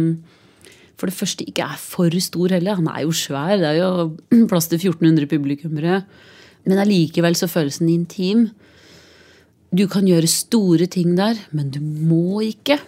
for 0.99 1.07
det 1.07 1.15
første 1.15 1.45
ikke 1.47 1.63
er 1.63 1.79
for 1.79 2.15
stor 2.19 2.51
heller. 2.51 2.79
Han 2.79 2.89
er 2.91 3.05
jo 3.05 3.13
svær, 3.15 3.55
det 3.59 3.69
er 3.71 3.77
jo 3.79 4.45
plass 4.51 4.67
til 4.71 4.79
1400 4.81 5.29
publikummere. 5.31 6.01
Men 6.67 6.81
allikevel 6.83 7.37
så 7.37 7.49
føles 7.49 7.79
den 7.81 7.91
intim. 7.93 8.49
Du 9.69 9.85
kan 9.91 10.07
gjøre 10.09 10.29
store 10.29 10.89
ting 10.89 11.15
der, 11.17 11.37
men 11.51 11.69
du 11.73 11.79
må 11.81 12.41
ikke. 12.45 12.79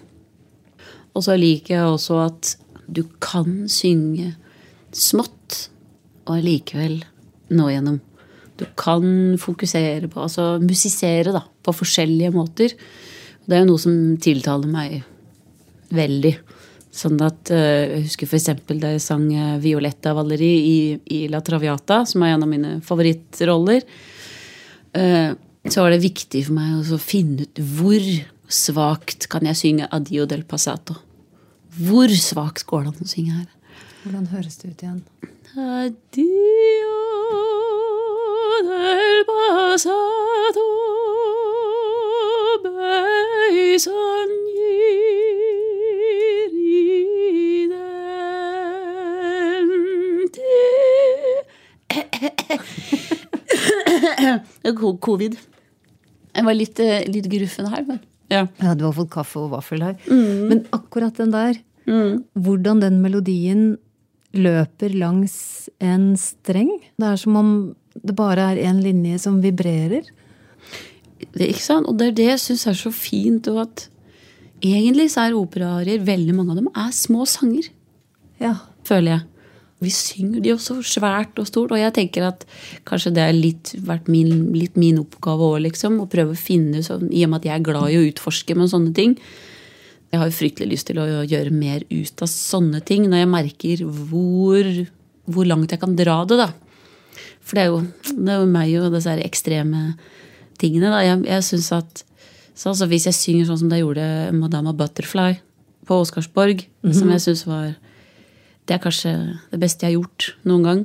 Og 1.15 1.25
så 1.25 1.37
liker 1.39 1.75
jeg 1.75 1.89
også 1.91 2.19
at 2.25 2.55
du 2.91 3.03
kan 3.23 3.67
synge 3.71 4.33
smått 4.91 5.67
og 6.25 6.37
allikevel 6.37 7.01
nå 7.55 7.67
gjennom. 7.71 7.99
Du 8.59 8.65
kan 8.77 9.05
fokusere 9.41 10.09
på, 10.11 10.21
altså 10.21 10.55
musisere, 10.61 11.33
da, 11.33 11.41
på 11.41 11.73
forskjellige 11.73 12.33
måter. 12.35 12.75
Det 13.45 13.55
er 13.57 13.63
jo 13.63 13.71
noe 13.71 13.81
som 13.81 13.95
tiltaler 14.21 14.69
meg 14.69 14.99
veldig. 15.95 16.33
Sånn 16.91 17.21
at 17.23 17.51
uh, 17.55 17.57
Jeg 17.87 18.07
husker 18.09 18.27
f.eks. 18.27 18.49
da 18.67 18.91
jeg 18.91 19.03
sang 19.03 19.23
uh, 19.31 19.55
Violetta 19.63 20.11
Valeri 20.15 20.51
i, 20.51 20.79
i, 21.15 21.21
La 21.31 21.39
Traviata, 21.45 22.01
som 22.07 22.25
er 22.25 22.35
en 22.35 22.43
av 22.43 22.51
mine 22.51 22.73
favorittroller. 22.83 23.85
Uh, 24.91 25.31
så 25.71 25.85
var 25.85 25.93
det 25.93 26.03
viktig 26.03 26.43
for 26.47 26.57
meg 26.57 26.91
å 26.91 26.99
finne 26.99 27.45
ut 27.45 27.63
hvor 27.77 28.03
svakt 28.51 29.29
kan 29.31 29.47
jeg 29.47 29.59
synge 29.59 29.87
Adio 29.95 30.27
del 30.27 30.43
Passato. 30.43 30.97
Hvor 31.79 32.11
svakt 32.11 32.67
går 32.67 32.83
det 32.83 32.91
an 32.91 33.07
å 33.07 33.11
synge 33.13 33.37
her? 33.39 33.49
Hvordan 34.03 34.27
høres 34.33 34.59
det 34.59 34.73
ut 34.73 34.83
igjen? 34.83 35.01
Adio 35.55 36.97
del 38.67 39.23
Passato 39.31 40.69
Covid. 55.07 55.37
Jeg 56.31 56.47
var 56.47 56.55
litt, 56.55 56.79
eh, 56.79 57.03
litt 57.11 57.27
gruffen 57.31 57.67
her, 57.71 57.83
men 57.87 57.99
ja. 58.31 58.45
ja. 58.63 58.75
Du 58.75 58.85
har 58.87 58.95
fått 58.95 59.11
kaffe 59.11 59.41
og 59.41 59.51
vaffel 59.51 59.83
her. 59.83 59.97
Mm. 60.07 60.47
Men 60.47 60.61
akkurat 60.75 61.17
den 61.19 61.33
der, 61.33 61.57
mm. 61.89 62.21
hvordan 62.39 62.79
den 62.83 63.01
melodien 63.03 63.75
løper 64.31 64.93
langs 64.95 65.67
en 65.83 66.13
streng 66.15 66.69
Det 66.95 67.03
er 67.03 67.17
som 67.19 67.35
om 67.35 67.49
det 67.91 68.15
bare 68.15 68.53
er 68.53 68.61
én 68.69 68.79
linje 68.79 69.19
som 69.19 69.41
vibrerer. 69.43 70.07
Det, 71.35 71.49
ikke 71.49 71.65
sant? 71.65 71.89
Og 71.91 71.99
det 71.99 72.07
er 72.07 72.15
det 72.15 72.29
jeg 72.29 72.43
syns 72.45 72.63
er 72.71 72.77
så 72.79 72.93
fint. 72.95 73.51
Og 73.51 73.65
at 73.65 73.89
egentlig 74.63 75.09
så 75.11 75.27
er 75.27 75.35
operaarier, 75.35 75.99
veldig 75.99 76.37
mange 76.37 76.55
av 76.55 76.61
dem, 76.61 76.71
er 76.71 76.95
små 76.95 77.27
sanger. 77.27 77.67
Ja. 78.39 78.55
Føler 78.87 79.17
jeg 79.17 79.30
vi 79.81 79.89
synger 79.93 80.43
de 80.45 80.53
også 80.53 80.77
svært 80.85 81.39
og 81.41 81.47
stort. 81.49 81.73
Og 81.73 81.81
jeg 81.81 81.93
tenker 81.95 82.27
at 82.27 82.45
kanskje 82.87 83.13
det 83.15 83.23
har 83.25 83.33
litt, 83.33 83.73
vært 83.81 84.09
min, 84.11 84.51
litt 84.53 84.77
min 84.79 84.99
oppgave 85.01 85.47
òg, 85.55 85.63
liksom. 85.65 85.97
Å 86.03 86.09
prøve 86.11 86.35
å 86.35 86.39
finne 86.39 86.83
sånn, 86.85 87.09
I 87.09 87.25
og 87.25 87.31
med 87.31 87.41
at 87.41 87.49
jeg 87.49 87.55
er 87.57 87.65
glad 87.65 87.89
i 87.89 87.97
å 87.97 88.05
utforske 88.11 88.57
med 88.57 88.69
sånne 88.71 88.93
ting. 88.97 89.17
Jeg 90.11 90.21
har 90.21 90.29
jo 90.29 90.37
fryktelig 90.37 90.75
lyst 90.75 90.89
til 90.91 90.99
å 91.01 91.07
gjøre 91.23 91.55
mer 91.55 91.85
ut 91.89 92.21
av 92.21 92.29
sånne 92.29 92.81
ting 92.83 93.07
når 93.07 93.23
jeg 93.23 93.31
merker 93.31 93.83
hvor, 93.87 94.67
hvor 95.31 95.47
langt 95.47 95.71
jeg 95.71 95.81
kan 95.81 95.95
dra 95.97 96.19
det, 96.29 96.37
da. 96.43 96.51
For 97.41 97.57
det 97.57 97.63
er 97.63 97.71
jo, 97.71 97.81
det 98.11 98.33
er 98.33 98.41
jo 98.43 98.49
meg 98.51 98.73
og 98.79 98.93
disse 98.93 99.15
ekstreme 99.23 99.85
tingene. 100.61 100.91
da. 100.93 101.01
Jeg, 101.07 101.23
jeg 101.31 101.47
synes 101.49 101.71
at 101.79 102.07
så 102.61 102.69
altså 102.69 102.85
Hvis 102.91 103.07
jeg 103.07 103.15
synger 103.17 103.47
sånn 103.47 103.61
som 103.63 103.71
jeg 103.73 103.81
gjorde 103.81 104.03
Madama 104.37 104.73
Butterfly 104.77 105.39
på 105.87 105.97
Oscarsborg, 106.03 106.67
mm 106.83 106.91
-hmm. 106.91 106.99
som 106.99 107.09
jeg 107.09 107.21
syns 107.21 107.47
var 107.47 107.75
det 108.71 108.77
er 108.77 108.83
kanskje 108.85 109.11
det 109.51 109.59
beste 109.59 109.83
jeg 109.83 109.91
har 109.91 109.99
gjort 109.99 110.29
noen 110.47 110.63
gang. 110.63 110.81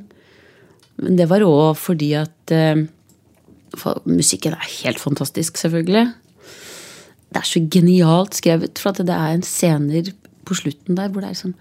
Men 0.99 1.15
det 1.15 1.29
var 1.31 1.45
òg 1.45 1.77
fordi 1.79 2.11
at 2.19 2.51
uh, 2.51 2.83
Musikken 4.07 4.55
er 4.55 4.69
helt 4.81 4.99
fantastisk, 4.99 5.59
selvfølgelig. 5.59 6.07
Det 7.31 7.39
er 7.39 7.47
så 7.47 7.61
genialt 7.71 8.35
skrevet, 8.35 8.79
for 8.79 8.95
det 8.95 9.13
er 9.13 9.35
en 9.35 9.43
scener 9.45 10.09
på 10.47 10.55
slutten 10.55 10.97
der 10.97 11.11
hvor 11.11 11.23
det 11.23 11.31
er 11.31 11.39
sånn 11.39 11.55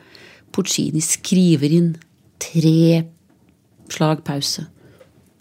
Porcini 0.55 1.03
skriver 1.05 1.75
inn 1.75 1.91
tre 2.41 3.05
slag 3.93 4.23
pause. 4.25 4.65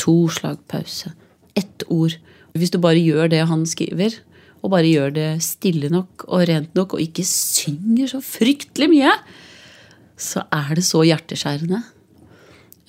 To 0.02 0.28
slag 0.34 0.60
pause. 0.70 1.14
Ett 1.56 1.86
ord. 1.88 2.18
Hvis 2.58 2.74
du 2.74 2.82
bare 2.84 3.00
gjør 3.00 3.32
det 3.32 3.46
han 3.48 3.64
skriver, 3.70 4.18
og 4.62 4.74
bare 4.74 4.90
gjør 4.90 5.16
det 5.16 5.30
stille 5.46 5.90
nok 5.94 6.28
og 6.28 6.48
rent 6.50 6.76
nok, 6.76 6.98
og 6.98 7.06
ikke 7.06 7.26
synger 7.30 8.12
så 8.12 8.22
fryktelig 8.26 8.92
mye, 8.92 9.14
så 10.16 10.46
er 10.54 10.76
det 10.78 10.86
så 10.88 11.04
hjerteskjærende. 11.06 11.82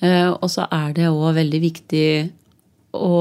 Eh, 0.03 0.29
og 0.31 0.47
så 0.51 0.67
er 0.71 0.93
det 0.95 1.09
òg 1.09 1.37
veldig 1.37 1.61
viktig 1.63 2.07
å 2.97 3.17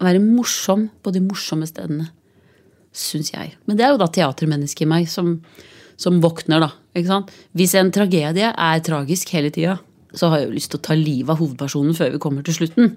være 0.00 0.22
morsom 0.22 0.88
på 1.02 1.12
de 1.14 1.22
morsomme 1.24 1.68
stedene. 1.68 2.08
Syns 2.96 3.30
jeg. 3.34 3.54
Men 3.68 3.78
det 3.78 3.86
er 3.86 3.94
jo 3.94 4.00
da 4.00 4.08
teatermennesket 4.10 4.86
i 4.86 4.90
meg 4.90 5.06
som, 5.10 5.36
som 6.00 6.18
våkner, 6.22 6.64
da. 6.64 6.72
Hvis 7.54 7.76
en 7.78 7.92
tragedie 7.94 8.50
er 8.50 8.82
tragisk 8.84 9.30
hele 9.36 9.52
tida, 9.54 9.78
så 10.16 10.32
har 10.32 10.40
jeg 10.40 10.48
jo 10.48 10.56
lyst 10.56 10.72
til 10.72 10.80
å 10.80 10.86
ta 10.88 10.96
livet 10.98 11.30
av 11.30 11.38
hovedpersonen 11.38 11.94
før 11.94 12.16
vi 12.16 12.22
kommer 12.22 12.46
til 12.46 12.56
slutten. 12.56 12.96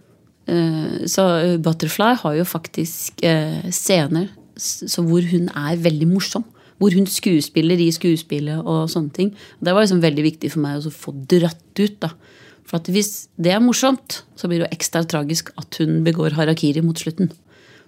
Eh, 0.49 1.03
så 1.11 1.27
Butterfly 1.63 2.15
har 2.23 2.39
jo 2.39 2.47
faktisk 2.47 3.21
eh, 3.27 3.69
scener 3.69 4.31
hvor 4.53 5.25
hun 5.29 5.47
er 5.49 5.79
veldig 5.81 6.07
morsom 6.09 6.43
hvor 6.83 6.95
hun 6.97 7.07
skuespiller 7.07 7.79
i 7.79 7.87
skuespillet 7.95 8.59
og 8.59 8.89
sånne 8.91 9.15
ting. 9.15 9.29
Det 9.63 9.71
var 9.71 9.85
liksom 9.85 10.01
veldig 10.03 10.25
viktig 10.25 10.51
for 10.51 10.63
meg 10.65 10.83
å 10.83 10.91
få 10.91 11.13
dratt 11.31 11.79
ut. 11.79 11.95
da. 12.03 12.11
For 12.67 12.91
hvis 12.91 13.29
det 13.39 13.53
er 13.55 13.63
morsomt, 13.63 14.23
så 14.35 14.49
blir 14.49 14.59
det 14.59 14.67
jo 14.67 14.75
ekstra 14.75 15.03
tragisk 15.07 15.53
at 15.59 15.79
hun 15.79 16.01
begår 16.03 16.35
harakiri 16.35 16.83
mot 16.83 16.99
slutten. 16.99 17.31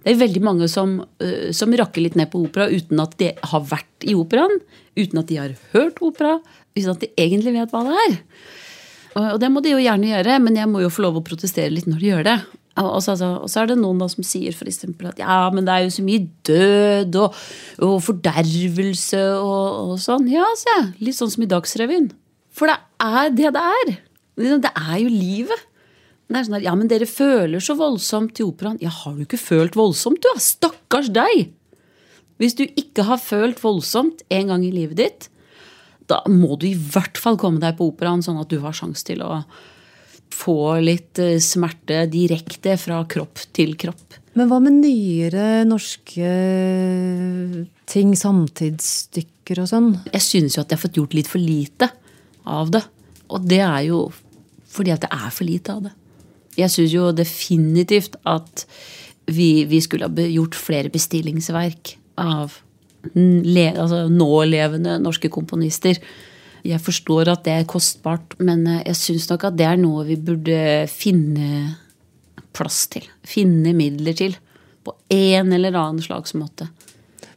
Det 0.06 0.14
er 0.14 0.22
veldig 0.22 0.42
mange 0.46 0.70
som, 0.70 1.00
uh, 1.24 1.48
som 1.56 1.74
rakker 1.74 2.04
litt 2.06 2.16
ned 2.16 2.30
på 2.32 2.44
opera 2.46 2.70
uten 2.70 3.02
at 3.02 3.18
de 3.20 3.32
har 3.36 3.64
vært 3.68 4.06
i 4.06 4.14
operaen. 4.16 4.62
Uten 4.96 5.20
at 5.20 5.32
de 5.32 5.40
har 5.42 5.56
hørt 5.74 6.00
opera. 6.06 6.38
Uten 6.78 6.94
at 6.94 7.02
de 7.04 7.10
egentlig 7.20 7.56
vet 7.58 7.74
hva 7.74 7.82
det 7.88 7.98
er. 8.04 8.20
Og 9.16 9.40
det 9.42 9.50
må 9.52 9.64
de 9.64 9.72
jo 9.72 9.82
gjerne 9.82 10.12
gjøre, 10.12 10.38
men 10.44 10.60
jeg 10.60 10.70
må 10.70 10.84
jo 10.84 10.92
få 10.92 11.08
lov 11.08 11.20
å 11.20 11.25
protestere 11.25 11.74
litt 11.74 11.88
når 11.88 12.00
de 12.00 12.10
gjør 12.12 12.25
det. 12.28 12.38
Og 12.82 12.98
så, 13.00 13.13
altså, 13.15 13.62
er 13.62 13.70
det 13.70 13.77
noen 13.79 14.01
da 14.01 14.08
som 14.12 14.25
sier 14.27 14.51
eksempel 14.51 15.08
at 15.08 15.20
ja, 15.22 15.46
men 15.53 15.63
det 15.63 15.72
er 15.72 15.86
jo 15.86 15.94
så 15.96 16.03
mye 16.03 16.25
død 16.48 17.20
og, 17.24 17.38
og 17.88 17.94
fordervelse 18.03 19.22
og, 19.39 19.94
og 19.94 20.01
sånn. 20.03 20.27
Ja, 20.32 20.48
se. 20.60 20.75
Litt 21.00 21.15
sånn 21.15 21.32
som 21.32 21.46
i 21.46 21.50
Dagsrevyen. 21.51 22.10
For 22.55 22.72
det 22.72 22.75
er 23.00 23.32
det 23.36 23.53
det 23.55 23.63
er. 23.79 23.94
Det 24.36 24.72
er 24.72 24.98
jo 25.00 25.12
livet. 25.12 25.63
Det 26.27 26.39
er 26.39 26.48
sånn 26.48 26.58
at, 26.58 26.65
ja, 26.65 26.74
men 26.75 26.89
dere 26.91 27.08
føler 27.08 27.63
så 27.63 27.77
voldsomt 27.79 28.41
i 28.41 28.48
operaen. 28.48 28.82
Ja, 28.84 28.91
har 28.91 29.15
du 29.15 29.24
ikke 29.24 29.39
følt 29.39 29.77
voldsomt, 29.77 30.25
du? 30.25 30.41
Stakkars 30.41 31.12
deg! 31.15 31.53
Hvis 32.41 32.58
du 32.60 32.65
ikke 32.65 33.05
har 33.08 33.22
følt 33.22 33.62
voldsomt 33.63 34.25
en 34.34 34.51
gang 34.51 34.65
i 34.67 34.74
livet 34.74 35.00
ditt, 35.00 35.29
da 36.12 36.20
må 36.27 36.58
du 36.60 36.67
i 36.67 36.75
hvert 36.75 37.17
fall 37.22 37.38
komme 37.39 37.62
deg 37.63 37.77
på 37.79 37.88
operaen, 37.94 38.24
sånn 38.25 38.41
at 38.41 38.51
du 38.51 38.60
har 38.65 38.75
sjanse 38.75 39.05
til 39.08 39.24
å 39.24 39.39
få 40.36 40.60
litt 40.84 41.20
eh, 41.24 41.38
smerte 41.44 42.06
direkte 42.12 42.75
fra 42.82 43.01
kropp 43.10 43.44
til 43.56 43.75
kropp. 43.80 44.20
Men 44.36 44.50
hva 44.51 44.60
med 44.60 44.82
nyere 44.82 45.63
norske 45.68 46.30
ting, 47.88 48.12
samtidsstykker 48.20 49.62
og 49.63 49.70
sånn? 49.72 49.94
Jeg 50.12 50.25
synes 50.25 50.58
jo 50.58 50.65
at 50.65 50.74
jeg 50.74 50.77
har 50.77 50.84
fått 50.84 51.00
gjort 51.00 51.15
litt 51.15 51.32
for 51.32 51.39
lite 51.39 51.89
av 52.51 52.74
det. 52.75 52.84
Og 53.32 53.48
det 53.48 53.62
er 53.63 53.86
jo 53.88 54.10
fordi 54.75 54.92
at 54.92 55.06
det 55.06 55.12
er 55.15 55.32
for 55.32 55.48
lite 55.48 55.72
av 55.72 55.86
det. 55.88 55.94
Jeg 56.60 56.72
syns 56.72 56.94
jo 56.96 57.10
definitivt 57.15 58.20
at 58.27 58.65
vi, 59.32 59.65
vi, 59.68 59.80
skulle 59.82 60.08
ha 60.08 60.27
gjort 60.30 60.58
flere 60.60 60.92
bestillingsverk 60.94 61.96
av 62.22 62.60
le, 63.15 63.65
altså 63.72 64.06
nålevende 64.12 64.98
norske 65.04 65.32
komponister. 65.34 66.00
Jeg 66.66 66.82
forstår 66.82 67.30
at 67.30 67.44
det 67.46 67.54
er 67.60 67.68
kostbart, 67.70 68.36
men 68.42 68.66
eh, 68.68 68.84
jeg 68.90 68.98
syns 69.02 69.30
nok 69.30 69.48
at 69.50 69.58
det 69.60 69.68
er 69.70 69.78
noe 69.82 70.06
vi 70.08 70.18
burde 70.18 70.60
finne 70.92 71.76
plass 72.56 72.86
til. 72.92 73.06
Finne 73.28 73.76
midler 73.78 74.18
til. 74.18 74.36
På 74.86 74.96
en 75.14 75.54
eller 75.54 75.76
annen 75.76 76.02
slags 76.04 76.36
måte. 76.38 76.70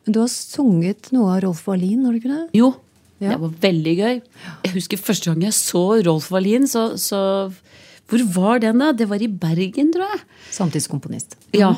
Men 0.04 0.14
du 0.16 0.20
har 0.22 0.30
sunget 0.32 1.10
noe 1.12 1.34
av 1.34 1.42
Rolf 1.44 1.66
Wallin, 1.68 2.06
har 2.06 2.14
du 2.14 2.20
ikke 2.20 2.32
det? 2.32 2.44
Jo. 2.56 2.72
Ja. 3.18 3.34
Det 3.34 3.40
var 3.42 3.54
veldig 3.64 3.94
gøy. 3.98 4.20
Jeg 4.64 4.72
husker 4.76 5.00
første 5.02 5.32
gang 5.32 5.42
jeg 5.48 5.56
så 5.56 5.82
Rolf 6.06 6.30
Wallin, 6.32 6.68
så, 6.70 6.92
så 7.00 7.50
Hvor 8.08 8.22
var 8.32 8.62
den, 8.62 8.78
da? 8.80 8.92
Det 8.96 9.08
var 9.10 9.20
i 9.20 9.28
Bergen, 9.28 9.90
tror 9.92 10.06
jeg. 10.06 10.22
Samtidskomponist. 10.54 11.36
Ja. 11.56 11.74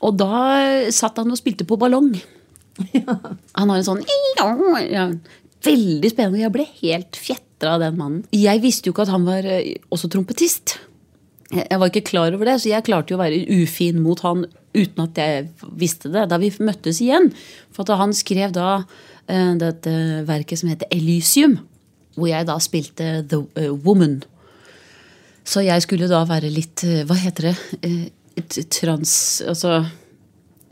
Og 0.00 0.16
da 0.16 0.88
satt 0.94 1.18
han 1.20 1.32
og 1.32 1.40
spilte 1.40 1.68
på 1.68 1.80
ballong. 1.80 2.14
Ja. 2.90 3.14
Han 3.54 3.70
har 3.70 3.78
en 3.78 3.84
sånn 3.86 4.00
ja, 4.02 5.04
Veldig 5.64 6.10
spennende. 6.12 6.42
Jeg 6.42 6.54
ble 6.54 6.66
helt 6.80 7.18
fjetra 7.20 7.76
av 7.76 7.84
den 7.84 7.96
mannen. 7.98 8.24
Jeg 8.34 8.62
visste 8.64 8.88
jo 8.88 8.94
ikke 8.94 9.06
at 9.06 9.14
han 9.14 9.26
var 9.28 9.46
eh, 9.48 9.76
også 9.94 10.10
trompetist. 10.12 10.76
Jeg 11.54 11.78
var 11.78 11.90
ikke 11.90 12.08
klar 12.08 12.34
over 12.34 12.48
det, 12.48 12.58
så 12.62 12.70
jeg 12.72 12.86
klarte 12.86 13.12
jo 13.12 13.18
å 13.18 13.22
være 13.22 13.44
ufin 13.62 14.00
mot 14.02 14.20
han 14.24 14.46
uten 14.74 15.02
at 15.04 15.18
jeg 15.20 15.44
visste 15.78 16.10
det 16.10 16.24
da 16.32 16.38
vi 16.42 16.50
møttes 16.58 16.98
igjen. 17.04 17.28
For 17.74 17.84
at 17.84 18.00
han 18.00 18.14
skrev 18.16 18.54
da 18.56 18.70
uh, 18.80 19.52
dette 19.60 19.92
verket 20.26 20.58
som 20.58 20.72
heter 20.72 20.90
Elysium, 20.90 21.60
hvor 22.16 22.32
jeg 22.32 22.48
da 22.48 22.56
spilte 22.64 23.20
The 23.30 23.44
uh, 23.44 23.70
Woman. 23.84 24.22
Så 25.46 25.62
jeg 25.62 25.84
skulle 25.84 26.08
da 26.10 26.24
være 26.26 26.48
litt 26.50 26.82
Hva 27.04 27.18
heter 27.20 27.52
det? 27.52 28.64
trans... 28.72 29.12
Altså 29.46 29.84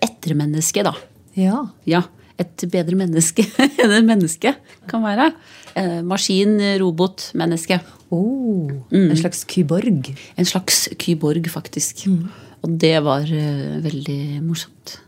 ettermenneske, 0.02 0.82
da. 0.82 0.96
Ja. 1.38 1.66
ja. 1.86 2.02
Et 2.42 2.64
bedre 2.72 2.98
menneske 2.98 3.44
enn 3.82 3.92
et 3.98 4.06
menneske 4.06 4.54
kan 4.90 5.04
være. 5.04 5.30
Eh, 5.78 6.00
maskin, 6.06 6.56
robot, 6.82 7.30
menneske. 7.38 7.78
Oh, 8.12 8.68
mm. 8.90 9.08
En 9.08 9.20
slags 9.20 9.44
kyborg? 9.48 10.10
En 10.36 10.48
slags 10.48 10.88
kyborg, 11.00 11.46
faktisk. 11.52 12.04
Mm. 12.10 12.26
Og 12.62 12.76
det 12.82 12.98
var 13.02 13.24
uh, 13.26 13.78
veldig 13.82 14.42
morsomt 14.44 14.98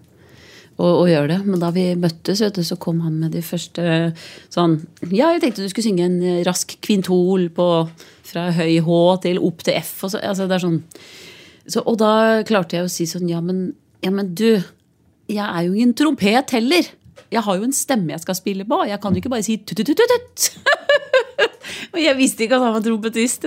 å, 0.80 1.04
gjøre 1.06 1.34
det. 1.34 1.40
Men 1.46 1.60
da 1.62 1.70
vi 1.74 1.84
møttes, 1.98 2.42
du, 2.54 2.62
så 2.66 2.78
kom 2.80 3.02
han 3.04 3.20
med 3.20 3.34
de 3.36 3.42
første 3.46 3.84
sånn 4.52 4.80
Ja, 5.06 5.30
jeg 5.30 5.44
tenkte 5.44 5.62
du 5.62 5.70
skulle 5.70 5.86
synge 5.86 6.08
en 6.08 6.18
rask 6.46 6.74
kvintol 6.82 7.46
på, 7.54 7.68
fra 8.26 8.48
høy 8.56 8.80
H 8.82 8.98
til 9.26 9.38
opp 9.38 9.62
til 9.66 9.78
F. 9.78 9.92
Og, 10.02 10.14
så, 10.16 10.22
altså, 10.24 10.48
er 10.48 10.64
sånn. 10.64 10.80
Så, 11.64 11.84
og 11.84 12.00
da 12.02 12.42
klarte 12.48 12.80
jeg 12.80 12.88
å 12.88 12.92
si 12.92 13.06
sånn 13.08 13.30
Ja, 13.30 13.38
men, 13.44 13.68
ja, 14.04 14.10
men 14.12 14.34
du 14.36 14.58
jeg 15.30 15.44
er 15.44 15.62
jo 15.64 15.72
ingen 15.72 15.94
trompet 15.96 16.52
heller. 16.52 16.88
Jeg 17.34 17.42
har 17.46 17.58
jo 17.58 17.66
en 17.66 17.74
stemme 17.74 18.14
jeg 18.14 18.22
skal 18.22 18.38
spille 18.38 18.66
på. 18.68 18.80
Jeg 18.88 19.00
kan 19.02 19.14
jo 19.14 19.22
ikke 19.22 19.32
bare 19.32 19.46
si 19.46 19.58
tut-tut-tut. 19.58 20.48
Og 21.94 22.00
jeg 22.02 22.16
visste 22.18 22.46
ikke 22.46 22.58
at 22.58 22.66
han 22.66 22.74
var 22.76 22.84
trompetist. 22.84 23.46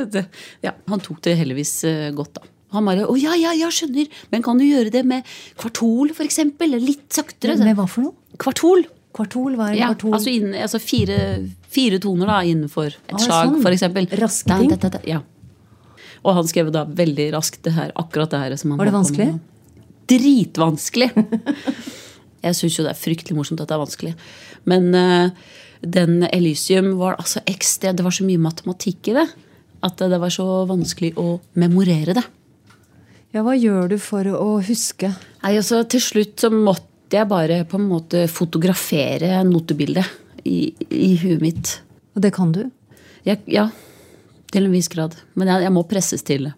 Ja, 0.64 0.74
han 0.92 1.04
tok 1.04 1.22
det 1.26 1.38
heldigvis 1.40 1.74
eh, 1.88 2.12
godt, 2.16 2.40
da. 2.40 2.54
Han 2.76 2.84
bare 2.84 3.08
'Å 3.08 3.16
ja, 3.16 3.32
ja, 3.40 3.54
ja, 3.56 3.70
skjønner. 3.72 4.10
Men 4.32 4.44
kan 4.44 4.60
du 4.60 4.66
gjøre 4.66 4.92
det 4.92 5.06
med 5.08 5.24
kvartol, 5.60 6.12
f.eks.? 6.12 6.40
Litt 6.84 7.08
saktere?' 7.16 7.56
Med 7.62 7.78
hva 7.80 7.88
for 7.88 8.10
noe? 8.10 8.36
Kvartol. 8.38 8.84
Kvartol, 9.16 9.56
hva 9.58 9.72
er 9.72 9.80
ja, 9.80 9.88
kvartol? 9.94 10.18
Altså, 10.18 10.34
inn, 10.36 10.52
altså 10.54 10.82
fire, 10.84 11.18
fire, 11.74 11.98
toner 12.04 12.30
da, 12.30 12.42
innenfor 12.46 12.92
et 12.92 13.16
ah, 13.16 13.24
slag, 13.24 13.56
sånn. 13.56 13.64
f.eks. 13.64 14.12
Raske 14.20 14.60
ting? 14.60 15.00
Ja. 15.08 15.24
Og 16.28 16.36
han 16.38 16.50
skrev 16.50 16.74
da 16.76 16.84
veldig 16.86 17.32
raskt 17.38 17.64
det 17.66 17.74
her, 17.78 17.96
akkurat 17.96 18.36
det 18.36 18.44
her. 18.44 18.58
Som 18.60 18.76
han 18.76 18.82
var 18.82 18.92
det 18.92 18.98
vanskelig? 18.98 19.30
Dritvanskelig. 20.12 21.10
Jeg 22.44 22.58
syns 22.58 22.78
jo 22.78 22.86
det 22.86 22.94
er 22.94 23.00
fryktelig 23.00 23.38
morsomt 23.38 23.62
at 23.64 23.70
det 23.70 23.76
er 23.76 23.84
vanskelig. 23.84 24.14
Men 24.70 24.90
uh, 24.94 25.34
den 25.82 26.22
Elysium 26.30 26.96
var 27.00 27.18
altså 27.22 27.44
ekstra 27.46 27.94
Det 27.94 28.06
var 28.06 28.16
så 28.16 28.26
mye 28.26 28.42
matematikk 28.42 29.12
i 29.12 29.18
det 29.20 29.28
at 29.86 30.02
det 30.10 30.18
var 30.18 30.34
så 30.34 30.46
vanskelig 30.70 31.14
å 31.22 31.38
memorere 31.62 32.16
det. 32.18 32.24
Ja, 33.36 33.44
Hva 33.46 33.54
gjør 33.58 33.92
du 33.92 33.98
for 34.02 34.28
å 34.34 34.58
huske? 34.66 35.12
Nei, 35.44 35.58
altså 35.60 35.84
Til 35.90 36.02
slutt 36.02 36.42
så 36.42 36.50
måtte 36.54 37.20
jeg 37.20 37.30
bare 37.30 37.62
på 37.70 37.80
en 37.80 37.88
måte 37.88 38.26
fotografere 38.32 39.44
notebildet 39.48 40.44
i, 40.48 40.74
i 40.90 41.14
huet 41.22 41.44
mitt. 41.44 41.76
Og 42.18 42.24
det 42.26 42.34
kan 42.36 42.52
du? 42.56 42.66
Jeg, 43.28 43.44
ja, 43.52 43.68
til 44.52 44.68
en 44.68 44.74
viss 44.74 44.90
grad. 44.92 45.16
Men 45.36 45.52
jeg, 45.52 45.68
jeg 45.68 45.76
må 45.76 45.86
presses 45.88 46.26
til 46.26 46.50
det. 46.50 46.56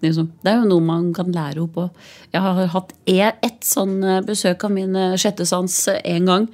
Liksom. 0.00 0.30
Det 0.40 0.52
er 0.52 0.62
jo 0.62 0.70
noe 0.70 0.84
man 0.84 1.10
kan 1.16 1.32
lære 1.34 1.62
opp 1.64 1.76
på. 1.76 1.86
Jeg 2.32 2.44
har 2.44 2.60
hatt 2.74 2.94
ett 3.10 3.64
sånn 3.66 3.98
eh, 4.04 4.22
besøk 4.24 4.64
av 4.66 4.74
min 4.74 4.96
eh, 4.96 5.16
sjette 5.20 5.46
sans 5.48 5.76
en 5.92 6.30
gang. 6.30 6.48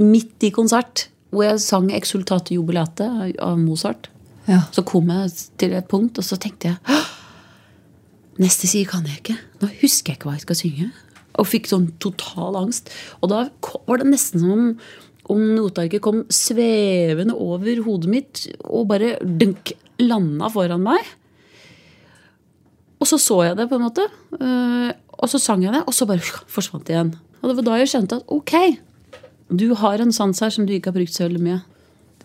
Midt 0.00 0.46
i 0.46 0.52
konsert, 0.54 1.08
hvor 1.34 1.48
jeg 1.48 1.62
sang 1.62 1.90
'Exultate 1.90 2.54
jubilate' 2.54 3.38
av 3.42 3.58
Mozart. 3.58 4.10
Ja. 4.46 4.62
Så 4.70 4.84
kom 4.86 5.08
jeg 5.08 5.32
til 5.58 5.72
et 5.72 5.88
punkt, 5.88 6.18
og 6.18 6.24
så 6.24 6.36
tenkte 6.36 6.74
jeg 6.74 7.00
Neste 8.34 8.66
side 8.66 8.90
kan 8.90 9.04
jeg 9.06 9.20
ikke. 9.20 9.36
Nå 9.62 9.68
husker 9.78 10.10
jeg 10.10 10.18
ikke 10.18 10.26
hva 10.26 10.34
jeg 10.34 10.42
skal 10.42 10.58
synge. 10.58 10.88
Og 11.38 11.46
fikk 11.46 11.68
sånn 11.70 11.84
total 12.02 12.56
angst. 12.58 12.90
Og 13.22 13.30
da 13.30 13.44
var 13.86 14.00
det 14.02 14.08
nesten 14.10 14.42
som 14.42 14.50
om, 14.50 14.64
om 15.30 15.44
notearket 15.54 16.02
kom 16.02 16.24
svevende 16.34 17.36
over 17.38 17.78
hodet 17.86 18.10
mitt 18.10 18.42
og 18.66 18.88
bare 18.90 19.14
dunk, 19.22 19.70
landa 20.02 20.50
foran 20.50 20.82
meg. 20.82 21.06
Og 23.04 23.08
så 23.10 23.18
så 23.20 23.42
jeg 23.44 23.56
det, 23.58 23.68
på 23.68 23.76
en 23.76 23.84
måte. 23.84 24.06
Eh, 24.40 24.90
og 25.20 25.28
så 25.28 25.40
sang 25.40 25.60
jeg 25.60 25.74
det, 25.74 25.82
og 25.84 25.92
så 25.92 26.08
bare 26.08 26.24
forsvant 26.56 26.86
det 26.88 26.96
igjen. 26.96 27.12
Og 27.42 27.50
det 27.50 27.58
var 27.58 27.66
da 27.66 27.78
jeg 27.82 27.92
skjønte 27.92 28.20
at 28.22 28.30
ok, 28.32 28.54
du 29.52 29.66
har 29.76 30.00
en 30.00 30.14
sans 30.16 30.38
her 30.40 30.52
som 30.54 30.64
du 30.64 30.72
ikke 30.72 30.88
har 30.88 30.96
brukt 30.96 31.12
så 31.12 31.26
veldig 31.26 31.42
mye. 31.44 31.60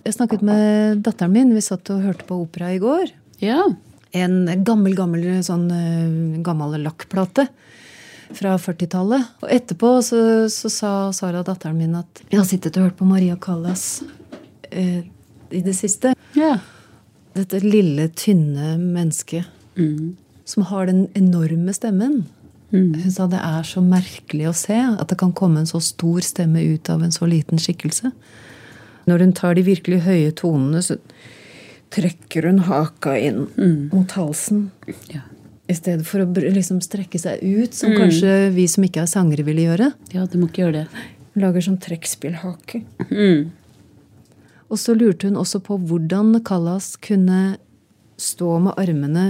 Jeg 0.06 0.16
snakket 0.16 0.46
med 0.46 1.02
datteren 1.04 1.34
min. 1.36 1.52
Vi 1.52 1.64
satt 1.66 1.92
og 1.92 2.06
hørte 2.06 2.24
på 2.30 2.38
opera 2.46 2.72
i 2.72 2.80
går. 2.80 3.12
Ja. 3.44 3.66
En 4.16 4.38
gammel, 4.66 4.96
gammel 4.96 5.28
sånn 5.44 5.68
eh, 5.76 6.40
gammel 6.46 6.80
lakkplate 6.86 7.50
fra 8.38 8.56
40-tallet. 8.62 9.36
Og 9.44 9.52
etterpå 9.52 9.92
så, 10.06 10.22
så, 10.54 10.72
sa 10.72 10.94
Sara, 11.16 11.44
datteren 11.44 11.76
min, 11.82 12.00
at 12.00 12.24
jeg 12.30 12.40
har 12.40 12.48
sittet 12.48 12.80
og 12.80 12.88
hørt 12.88 12.98
på 13.02 13.10
Maria 13.10 13.36
Callas 13.42 14.00
eh, 14.72 15.04
i 15.52 15.62
det 15.66 15.76
siste. 15.76 16.16
Ja. 16.40 16.56
Dette 17.36 17.60
lille, 17.68 18.08
tynne 18.16 18.78
mennesket. 18.80 19.52
Mm 19.76 20.16
som 20.50 20.66
har 20.66 20.90
den 20.90 21.08
enorme 21.14 21.74
stemmen. 21.78 22.24
Mm. 22.74 22.94
Hun 23.04 23.12
sa 23.14 23.28
det 23.30 23.42
er 23.42 23.66
så 23.66 23.82
merkelig 23.86 24.50
å 24.50 24.58
se 24.58 24.78
at 24.78 25.10
det 25.10 25.18
kan 25.22 25.34
komme 25.34 25.62
en 25.62 25.70
så 25.70 25.82
stor 25.82 26.26
stemme 26.26 26.62
ut 26.74 26.90
av 26.90 27.04
en 27.06 27.14
så 27.14 27.30
liten 27.30 27.62
skikkelse. 27.62 28.12
Når 29.10 29.26
hun 29.26 29.34
tar 29.38 29.58
de 29.58 29.66
virkelig 29.66 30.04
høye 30.06 30.32
tonene, 30.38 30.82
så 30.86 30.98
trekker 31.94 32.46
hun 32.50 32.64
haka 32.68 33.16
inn 33.18 33.46
mm. 33.58 33.90
mot 33.94 34.18
halsen. 34.18 34.70
Ja. 35.10 35.24
I 35.70 35.76
stedet 35.78 36.06
for 36.10 36.26
å 36.26 36.28
liksom 36.30 36.82
strekke 36.82 37.22
seg 37.22 37.42
ut, 37.46 37.78
som 37.78 37.94
mm. 37.94 37.98
kanskje 38.02 38.36
vi 38.54 38.66
som 38.70 38.86
ikke 38.86 39.04
er 39.06 39.10
sangere, 39.10 39.46
ville 39.46 39.68
gjøre. 39.68 39.92
Ja, 40.14 40.26
du 40.26 40.38
må 40.42 40.50
ikke 40.50 40.66
gjøre 40.66 40.84
det. 40.84 41.06
Hun 41.34 41.46
lager 41.46 41.66
sånn 41.66 41.82
trekkspillhake. 41.82 42.84
Mm. 43.10 43.50
Og 44.70 44.82
så 44.82 44.94
lurte 44.98 45.30
hun 45.30 45.38
også 45.42 45.62
på 45.66 45.78
hvordan 45.90 46.36
Callas 46.46 46.96
kunne 47.02 47.60
stå 48.22 48.58
med 48.66 48.82
armene 48.82 49.28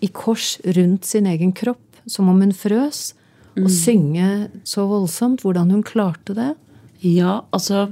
i 0.00 0.08
kors 0.08 0.58
rundt 0.76 1.08
sin 1.08 1.28
egen 1.28 1.52
kropp, 1.56 2.00
som 2.08 2.28
om 2.32 2.40
hun 2.40 2.54
frøs, 2.56 3.12
og 3.58 3.66
mm. 3.66 3.72
synge 3.74 4.28
så 4.64 4.86
voldsomt. 4.88 5.42
Hvordan 5.44 5.72
hun 5.74 5.82
klarte 5.86 6.36
det. 6.36 6.52
Ja, 7.04 7.40
altså 7.52 7.90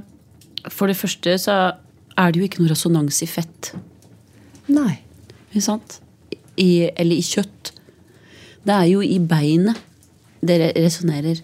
For 0.69 0.87
det 0.91 0.97
første 0.97 1.37
så 1.39 1.55
er 2.17 2.31
det 2.31 2.39
jo 2.39 2.47
ikke 2.47 2.63
noe 2.63 2.71
resonans 2.73 3.21
i 3.23 3.27
fett. 3.29 3.73
Nei. 4.67 4.99
Ikke 5.49 5.63
sant? 5.65 5.99
I, 6.59 6.89
eller 6.95 7.15
i 7.15 7.23
kjøtt. 7.23 7.71
Det 8.67 8.75
er 8.75 8.89
jo 8.91 9.01
i 9.05 9.17
beinet 9.23 9.79
det 10.45 10.59
resonnerer. 10.75 11.39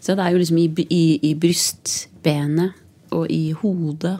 Så 0.00 0.14
det 0.14 0.24
er 0.24 0.34
jo 0.34 0.40
liksom 0.40 0.58
i, 0.60 0.66
i, 0.90 1.04
i 1.30 1.32
brystbenet 1.38 2.76
og 3.14 3.30
i 3.32 3.52
hodet, 3.56 4.18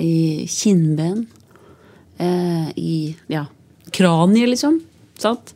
i 0.00 0.46
kinnben, 0.48 1.26
eh, 2.20 2.68
i 2.76 3.14
ja, 3.32 3.46
kraniet, 3.92 4.52
liksom. 4.52 4.80
Sant? 5.20 5.54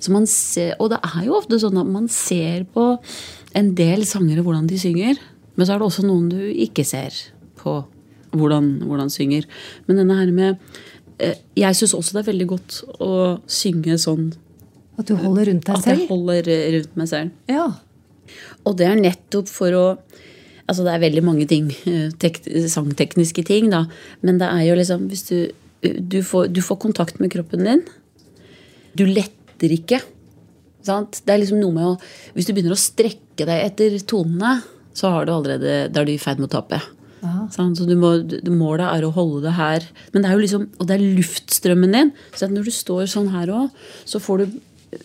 Så 0.00 0.12
man 0.12 0.26
ser, 0.28 0.74
og 0.82 0.90
det 0.92 1.00
er 1.00 1.22
jo 1.26 1.36
ofte 1.38 1.58
sånn 1.60 1.78
at 1.80 1.88
man 1.88 2.08
ser 2.12 2.66
på 2.74 2.94
en 3.56 3.70
del 3.78 4.04
sangere 4.08 4.44
hvordan 4.44 4.66
de 4.68 4.78
synger. 4.80 5.20
Men 5.54 5.66
så 5.66 5.74
er 5.74 5.80
det 5.80 5.86
også 5.88 6.04
noen 6.06 6.28
du 6.32 6.40
ikke 6.50 6.84
ser 6.86 7.14
på 7.60 7.78
hvordan, 8.34 8.72
hvordan 8.84 9.12
synger. 9.12 9.46
Men 9.86 10.02
denne 10.02 10.18
her 10.18 10.32
med 10.34 10.58
eh, 11.22 11.38
Jeg 11.56 11.78
syns 11.78 11.94
også 11.94 12.16
det 12.16 12.24
er 12.24 12.32
veldig 12.32 12.48
godt 12.50 12.80
å 12.98 13.12
synge 13.46 13.96
sånn 14.02 14.32
At 14.98 15.06
du 15.06 15.14
holder 15.18 15.52
rundt 15.52 15.68
deg 15.68 15.78
At 15.78 15.86
selv? 15.86 16.02
jeg 16.02 16.10
holder 16.10 16.50
eh, 16.50 16.66
rundt 16.74 16.96
meg 16.98 17.10
selv. 17.12 17.30
Ja. 17.50 17.68
Og 18.66 18.76
det 18.80 18.88
er 18.90 19.00
nettopp 19.00 19.50
for 19.52 19.78
å 19.78 19.86
Altså 20.64 20.80
det 20.86 20.94
er 20.94 21.02
veldig 21.02 21.22
mange 21.26 21.44
ting, 21.44 21.66
eh, 21.84 22.08
tek, 22.16 22.38
sangtekniske 22.72 23.42
ting, 23.44 23.66
da. 23.68 23.82
Men 24.24 24.38
det 24.40 24.48
er 24.48 24.62
jo 24.70 24.78
liksom 24.78 25.10
Hvis 25.10 25.26
du, 25.28 25.36
du, 25.84 26.22
får, 26.24 26.48
du 26.56 26.62
får 26.64 26.80
kontakt 26.80 27.20
med 27.20 27.32
kroppen 27.34 27.68
din. 27.68 27.82
Du 28.96 29.04
letter 29.08 29.74
ikke. 29.74 30.00
Sant? 30.84 31.22
Det 31.24 31.34
er 31.34 31.40
liksom 31.42 31.62
noe 31.62 31.74
med 31.74 31.86
å 31.88 31.94
Hvis 32.36 32.48
du 32.48 32.52
begynner 32.52 32.76
å 32.76 32.80
strekke 32.80 33.46
deg 33.48 33.68
etter 33.70 33.96
tonene, 34.06 34.58
så 34.94 35.10
har 35.10 35.26
du 35.26 35.32
allerede, 35.34 35.88
da 35.90 36.02
er 36.02 36.06
du 36.06 36.12
i 36.14 36.20
ferd 36.22 36.42
med 36.42 36.50
å 36.52 36.56
tape. 36.60 36.78
Så 37.50 37.86
du 37.88 37.94
må, 37.96 38.10
du, 38.20 38.50
målet 38.52 38.84
er 38.90 39.06
å 39.06 39.12
holde 39.14 39.46
det 39.46 39.54
her. 39.56 39.86
Men 40.12 40.22
det 40.22 40.28
er 40.28 40.36
jo 40.36 40.42
liksom, 40.44 40.66
og 40.78 40.88
det 40.88 40.96
er 40.98 41.06
luftstrømmen 41.18 41.96
din. 41.96 42.12
Så 42.34 42.46
at 42.46 42.54
når 42.54 42.68
du 42.68 42.74
står 42.74 43.08
sånn 43.10 43.30
her 43.32 43.52
òg, 43.54 43.84
så 44.04 44.20
får 44.22 44.42
du 44.42 44.58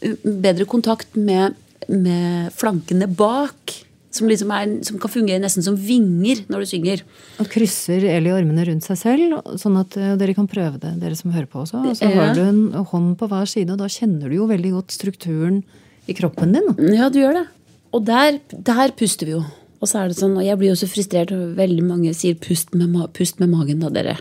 eh, 0.04 0.18
bedre 0.26 0.68
kontakt 0.70 1.16
med, 1.16 1.56
med 1.88 2.52
flankene 2.60 3.08
bak. 3.08 3.78
Som, 4.10 4.26
liksom 4.26 4.50
er, 4.50 4.72
som 4.88 4.98
kan 4.98 5.12
fungere 5.14 5.42
nesten 5.44 5.62
som 5.62 5.76
vinger 5.78 6.40
når 6.50 6.64
du 6.64 6.70
synger. 6.72 7.04
Og 7.44 7.50
krysser 7.54 8.08
Eli 8.10 8.32
armene 8.34 8.66
rundt 8.66 8.88
seg 8.88 8.98
selv, 8.98 9.36
sånn 9.62 9.78
at 9.78 9.94
eh, 10.02 10.16
dere 10.18 10.34
kan 10.34 10.48
prøve 10.50 10.82
det, 10.82 10.96
dere 11.04 11.18
som 11.20 11.30
hører 11.36 11.46
på 11.52 11.62
også. 11.62 11.84
Og 11.86 12.00
så 12.00 12.10
har 12.16 12.34
du 12.34 12.42
en 12.42 12.64
hånd 12.90 13.12
på 13.20 13.30
hver 13.30 13.46
side, 13.52 13.70
og 13.76 13.84
da 13.84 13.92
kjenner 13.92 14.26
du 14.26 14.40
jo 14.40 14.50
veldig 14.50 14.74
godt 14.80 14.98
strukturen 14.98 15.62
i 16.10 16.18
kroppen 16.18 16.58
din. 16.58 16.74
Ja, 16.98 17.12
du 17.14 17.22
gjør 17.22 17.38
det. 17.38 17.46
Og 17.94 18.06
der, 18.10 18.40
der 18.50 18.98
puster 18.98 19.30
vi 19.30 19.38
jo. 19.38 19.44
Og 19.80 19.88
så 19.88 20.02
er 20.02 20.10
det 20.10 20.18
sånn, 20.20 20.36
og 20.36 20.44
jeg 20.44 20.60
blir 20.60 20.74
jo 20.74 20.80
så 20.82 20.90
frustrert 20.92 21.32
når 21.34 21.54
veldig 21.60 21.86
mange 21.86 22.14
sier 22.18 22.38
pust 22.42 22.74
med, 22.76 22.98
pust 23.16 23.40
med 23.40 23.54
magen, 23.54 23.80
da, 23.84 23.94
dere. 23.94 24.18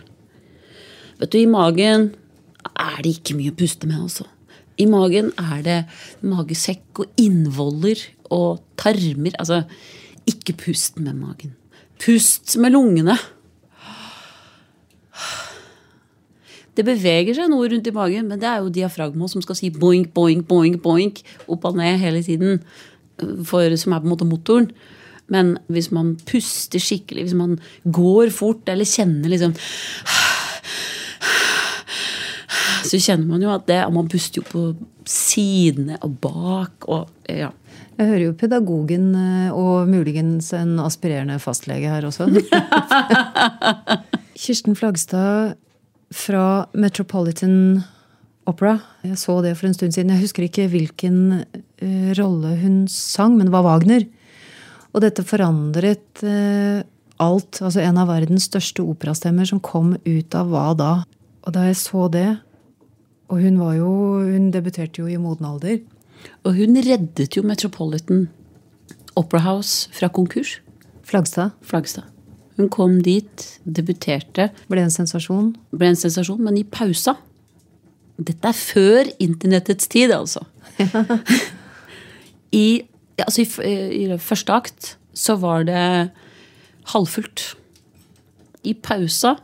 Vet 1.19 1.33
du, 1.33 1.41
i 1.41 1.49
magen 1.49 2.11
er 2.79 3.01
det 3.03 3.17
ikke 3.17 3.35
mye 3.35 3.51
å 3.51 3.57
puste 3.59 3.89
med, 3.89 4.05
altså. 4.05 4.29
I 4.79 4.87
magen 4.87 5.33
er 5.39 5.63
det 5.65 5.79
magesekk 6.23 7.03
og 7.03 7.19
innvoller 7.19 7.99
og 8.31 8.61
tarmer. 8.79 9.35
Altså, 9.39 9.63
ikke 10.29 10.55
pust 10.61 10.99
med 11.03 11.17
magen. 11.19 11.55
Pust 11.99 12.55
med 12.61 12.73
lungene. 12.75 13.17
Det 16.77 16.85
beveger 16.87 17.35
seg 17.35 17.49
noe 17.51 17.67
rundt 17.67 17.89
i 17.89 17.95
magen, 17.95 18.29
men 18.29 18.39
det 18.39 18.47
er 18.47 18.61
jo 18.63 18.71
diafragma 18.71 19.27
som 19.27 19.43
skal 19.43 19.57
si 19.59 19.71
boink, 19.73 20.13
boink, 20.15 20.45
boink, 20.47 20.79
boink 20.83 21.19
opp 21.51 21.67
og 21.67 21.75
ned 21.79 21.99
hele 21.99 22.23
tiden. 22.23 22.61
For, 23.19 23.75
som 23.75 23.91
er 23.91 23.99
på 23.99 24.07
en 24.07 24.13
måte 24.13 24.29
motoren. 24.29 24.69
Men 25.29 25.57
hvis 25.67 25.91
man 25.93 26.13
puster 26.29 26.81
skikkelig, 26.81 27.27
hvis 27.27 27.37
man 27.37 27.57
går 27.83 28.31
fort 28.33 28.69
eller 28.71 28.87
kjenner 28.87 29.29
liksom 29.29 29.53
Så 32.85 32.99
kjenner 33.01 33.27
man 33.27 33.43
jo 33.43 33.51
at 33.53 33.67
det, 33.69 33.79
man 33.93 34.09
puster 34.11 34.41
jo 34.41 34.45
på 34.47 34.63
sidene 35.09 35.97
og 36.05 36.19
bak 36.21 36.89
og 36.91 37.09
ja. 37.29 37.51
Jeg 37.99 38.07
hører 38.07 38.23
jo 38.29 38.35
pedagogen 38.39 39.07
eh, 39.19 39.51
og 39.51 39.89
muligens 39.91 40.53
en 40.55 40.77
aspirerende 40.79 41.35
fastlege 41.43 41.89
her 41.91 42.05
også. 42.07 42.29
Kirsten 44.39 44.77
Flagstad 44.79 45.57
fra 46.15 46.69
Metropolitan 46.79 47.81
Opera. 48.47 48.77
Jeg 49.03 49.19
så 49.19 49.35
det 49.43 49.57
for 49.59 49.67
en 49.67 49.75
stund 49.75 49.97
siden. 49.97 50.13
Jeg 50.15 50.23
husker 50.23 50.47
ikke 50.47 50.69
hvilken 50.71 51.19
eh, 51.83 52.13
rolle 52.17 52.55
hun 52.61 52.85
sang, 52.87 53.35
men 53.35 53.49
det 53.49 53.55
var 53.57 53.67
Wagner. 53.67 54.07
Og 54.95 55.03
dette 55.03 55.25
forandret 55.27 56.23
eh, 56.23 56.79
alt. 57.19 57.59
Altså 57.59 57.83
en 57.83 57.99
av 57.99 58.09
verdens 58.09 58.47
største 58.47 58.85
operastemmer 58.87 59.49
som 59.49 59.59
kom 59.59 59.97
ut 60.07 60.39
av 60.39 60.49
hva 60.53 60.69
da? 60.77 60.93
Og 61.43 61.55
da 61.55 61.67
jeg 61.67 61.81
så 61.83 62.07
det 62.13 62.29
Og 63.29 63.41
hun 63.43 63.59
var 63.61 63.75
jo 63.77 63.89
Hun 64.25 64.51
debuterte 64.51 65.01
jo 65.01 65.07
i 65.07 65.17
moden 65.17 65.45
alder. 65.45 65.79
Og 66.43 66.55
hun 66.55 66.77
reddet 66.77 67.37
jo 67.37 67.43
Metropolitan 67.43 68.27
Opera 69.15 69.39
House 69.39 69.89
fra 69.93 70.07
konkurs. 70.07 70.59
Flagstad 71.03 71.49
Flagstad. 71.61 72.03
Hun 72.57 72.69
kom 72.69 72.97
dit, 73.03 73.43
debuterte, 73.63 74.49
ble 74.67 74.83
en 74.83 74.91
sensasjon. 74.91 75.53
ble 75.71 75.93
en 75.93 75.99
sensasjon, 75.99 76.41
men 76.43 76.57
i 76.59 76.63
pausa 76.63 77.15
Dette 78.19 78.49
er 78.49 78.57
før 78.57 79.07
internettets 79.23 79.87
tid, 79.87 80.11
altså. 80.11 80.41
I, 82.51 82.83
altså 83.15 83.45
i, 83.63 84.03
I 84.03 84.17
første 84.19 84.51
akt 84.51 84.89
så 85.15 85.37
var 85.39 85.63
det 85.63 86.09
halvfullt. 86.91 87.55
I 88.67 88.73
pausa 88.75 89.37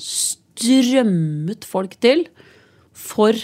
strømmet 0.00 1.68
folk 1.68 1.98
til 2.00 2.24
for 2.98 3.36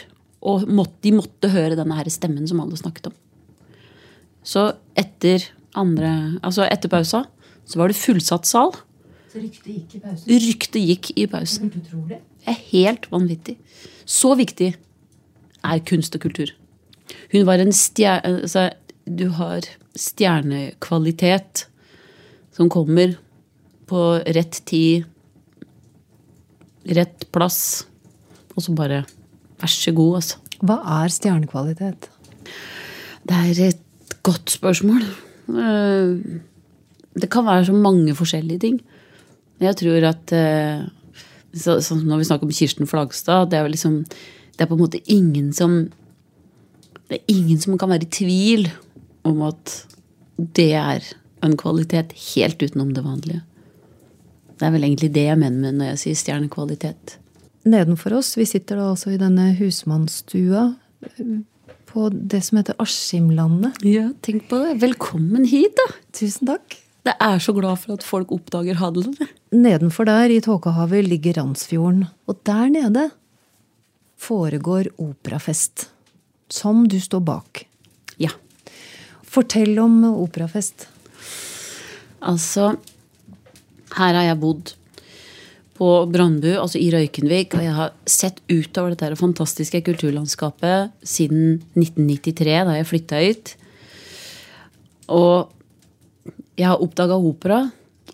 å 0.44 0.58
måtte, 0.68 0.98
De 1.06 1.12
måtte 1.16 1.48
høre 1.52 1.76
denne 1.78 1.96
her 1.96 2.10
stemmen 2.12 2.48
som 2.48 2.60
alle 2.60 2.76
snakket 2.76 3.08
om. 3.08 3.14
Så 4.44 4.66
etter 4.98 5.46
andre 5.74 6.10
Altså 6.44 6.66
etter 6.68 6.92
pausa 6.92 7.24
så 7.64 7.80
var 7.80 7.88
det 7.88 7.96
fullsatt 7.96 8.44
sal. 8.44 8.74
Så 9.32 9.40
ryktet 9.40 9.70
gikk 9.72 9.94
i 9.96 10.00
pausen. 10.02 10.32
Ryktet 10.44 10.82
gikk 10.84 11.08
i 11.16 11.24
pausen. 11.32 11.70
Utrolig. 11.72 12.18
Det 12.44 12.52
er 12.52 12.58
helt 12.74 13.08
vanvittig. 13.08 13.54
Så 14.04 14.34
viktig 14.36 14.74
er 15.64 15.80
kunst 15.88 16.14
og 16.18 16.26
kultur. 16.26 16.52
Hun 17.32 17.46
var 17.48 17.62
en 17.62 17.72
stjerne 17.72 18.44
altså, 18.44 18.68
Du 19.04 19.30
har 19.38 19.64
stjernekvalitet 19.96 21.66
som 22.54 22.70
kommer 22.72 23.16
på 23.88 24.02
rett 24.36 24.60
tid, 24.68 25.04
rett 26.84 27.26
plass, 27.32 27.84
og 28.54 28.64
så 28.64 28.72
bare 28.76 29.02
Vær 29.64 29.70
så 29.72 29.92
god, 29.96 30.16
altså. 30.18 30.40
Hva 30.60 30.74
er 31.00 31.12
stjernekvalitet? 31.12 32.08
Det 33.24 33.36
er 33.36 33.60
et 33.70 34.16
godt 34.22 34.52
spørsmål. 34.52 35.06
Eh, 35.48 36.40
Det 37.14 37.30
kan 37.30 37.46
være 37.46 37.64
så 37.64 37.72
mange 37.72 38.14
forskjellige 38.14 38.58
ting. 38.58 38.80
Jeg 39.60 39.76
tror 39.76 40.04
at 40.10 40.32
eh, 40.32 40.84
så, 41.54 41.78
Sånn 41.80 42.04
når 42.04 42.18
vi 42.18 42.24
snakker 42.28 42.44
om 42.44 42.52
Kirsten 42.52 42.86
Flagstad, 42.90 43.50
det 43.50 43.58
er 43.58 43.68
liksom 43.68 44.04
Det 44.04 44.60
er 44.60 44.66
på 44.66 44.74
en 44.74 44.82
måte 44.82 45.00
ingen 45.06 45.52
som 45.52 45.90
Det 47.08 47.20
er 47.20 47.24
ingen 47.28 47.60
som 47.60 47.78
kan 47.78 47.88
være 47.88 48.04
i 48.04 48.10
tvil 48.10 48.70
om 49.24 49.42
at 49.42 49.86
det 50.36 50.72
er 50.74 51.00
en 51.42 51.56
kvalitet 51.56 52.12
helt 52.34 52.60
utenom 52.60 52.92
det 52.92 53.04
vanlige. 53.04 53.42
Det 54.58 54.66
er 54.66 54.72
vel 54.72 54.84
egentlig 54.84 55.14
det 55.14 55.28
jeg 55.28 55.38
mener 55.38 55.60
med 55.60 55.78
når 55.78 55.86
jeg 55.92 55.98
sier 55.98 56.14
stjernekvalitet. 56.14 57.18
Nedenfor 57.64 58.18
oss, 58.18 58.34
vi 58.36 58.44
sitter 58.48 58.76
da 58.76 58.90
altså 58.92 59.14
i 59.14 59.20
denne 59.20 59.54
husmannsstua 59.56 60.66
eh, 61.08 61.36
på 61.88 62.08
det 62.12 62.42
som 62.44 62.58
heter 62.60 62.76
Askimlandet. 62.82 63.78
Ja, 63.88 64.10
tenk 64.24 64.50
på 64.50 64.58
det. 64.60 64.74
Velkommen 64.82 65.46
hit, 65.48 65.72
da! 65.78 65.86
Tusen 66.16 66.50
takk. 66.50 66.76
Det 67.04 67.14
er 67.20 67.40
så 67.40 67.52
glad 67.56 67.80
for 67.80 67.96
at 67.96 68.04
folk 68.04 68.32
oppdager 68.32 68.76
handelen. 68.80 69.16
Nedenfor 69.52 70.08
der, 70.08 70.32
i 70.32 70.40
Tåkehavet, 70.44 71.08
ligger 71.08 71.38
Randsfjorden. 71.40 72.06
Og 72.28 72.38
der 72.48 72.68
nede 72.72 73.08
foregår 74.20 74.88
operafest. 75.00 75.88
Som 76.52 76.84
du 76.88 76.98
står 77.00 77.24
bak. 77.24 77.64
Ja. 78.20 78.32
Fortell 79.24 79.76
om 79.80 80.02
operafest. 80.14 80.88
Altså, 82.24 82.74
her 83.96 84.16
har 84.16 84.28
jeg 84.28 84.40
bodd 84.40 84.76
på 85.74 85.88
Brandbu, 86.06 86.52
altså 86.60 86.78
i 86.78 86.90
Røykenvik, 86.94 87.56
og 87.56 87.64
jeg 87.64 87.74
har 87.74 87.94
sett 88.06 88.38
utover 88.50 88.94
dette 88.94 89.18
fantastiske 89.18 89.80
kulturlandskapet 89.86 90.94
siden 91.02 91.58
1993, 91.74 92.60
da 92.68 92.76
jeg 92.78 92.88
flytta 92.90 93.22
hit. 93.24 93.54
Og 95.10 95.50
jeg 96.54 96.70
har 96.70 96.82
oppdaga 96.82 97.18
opera, 97.18 97.64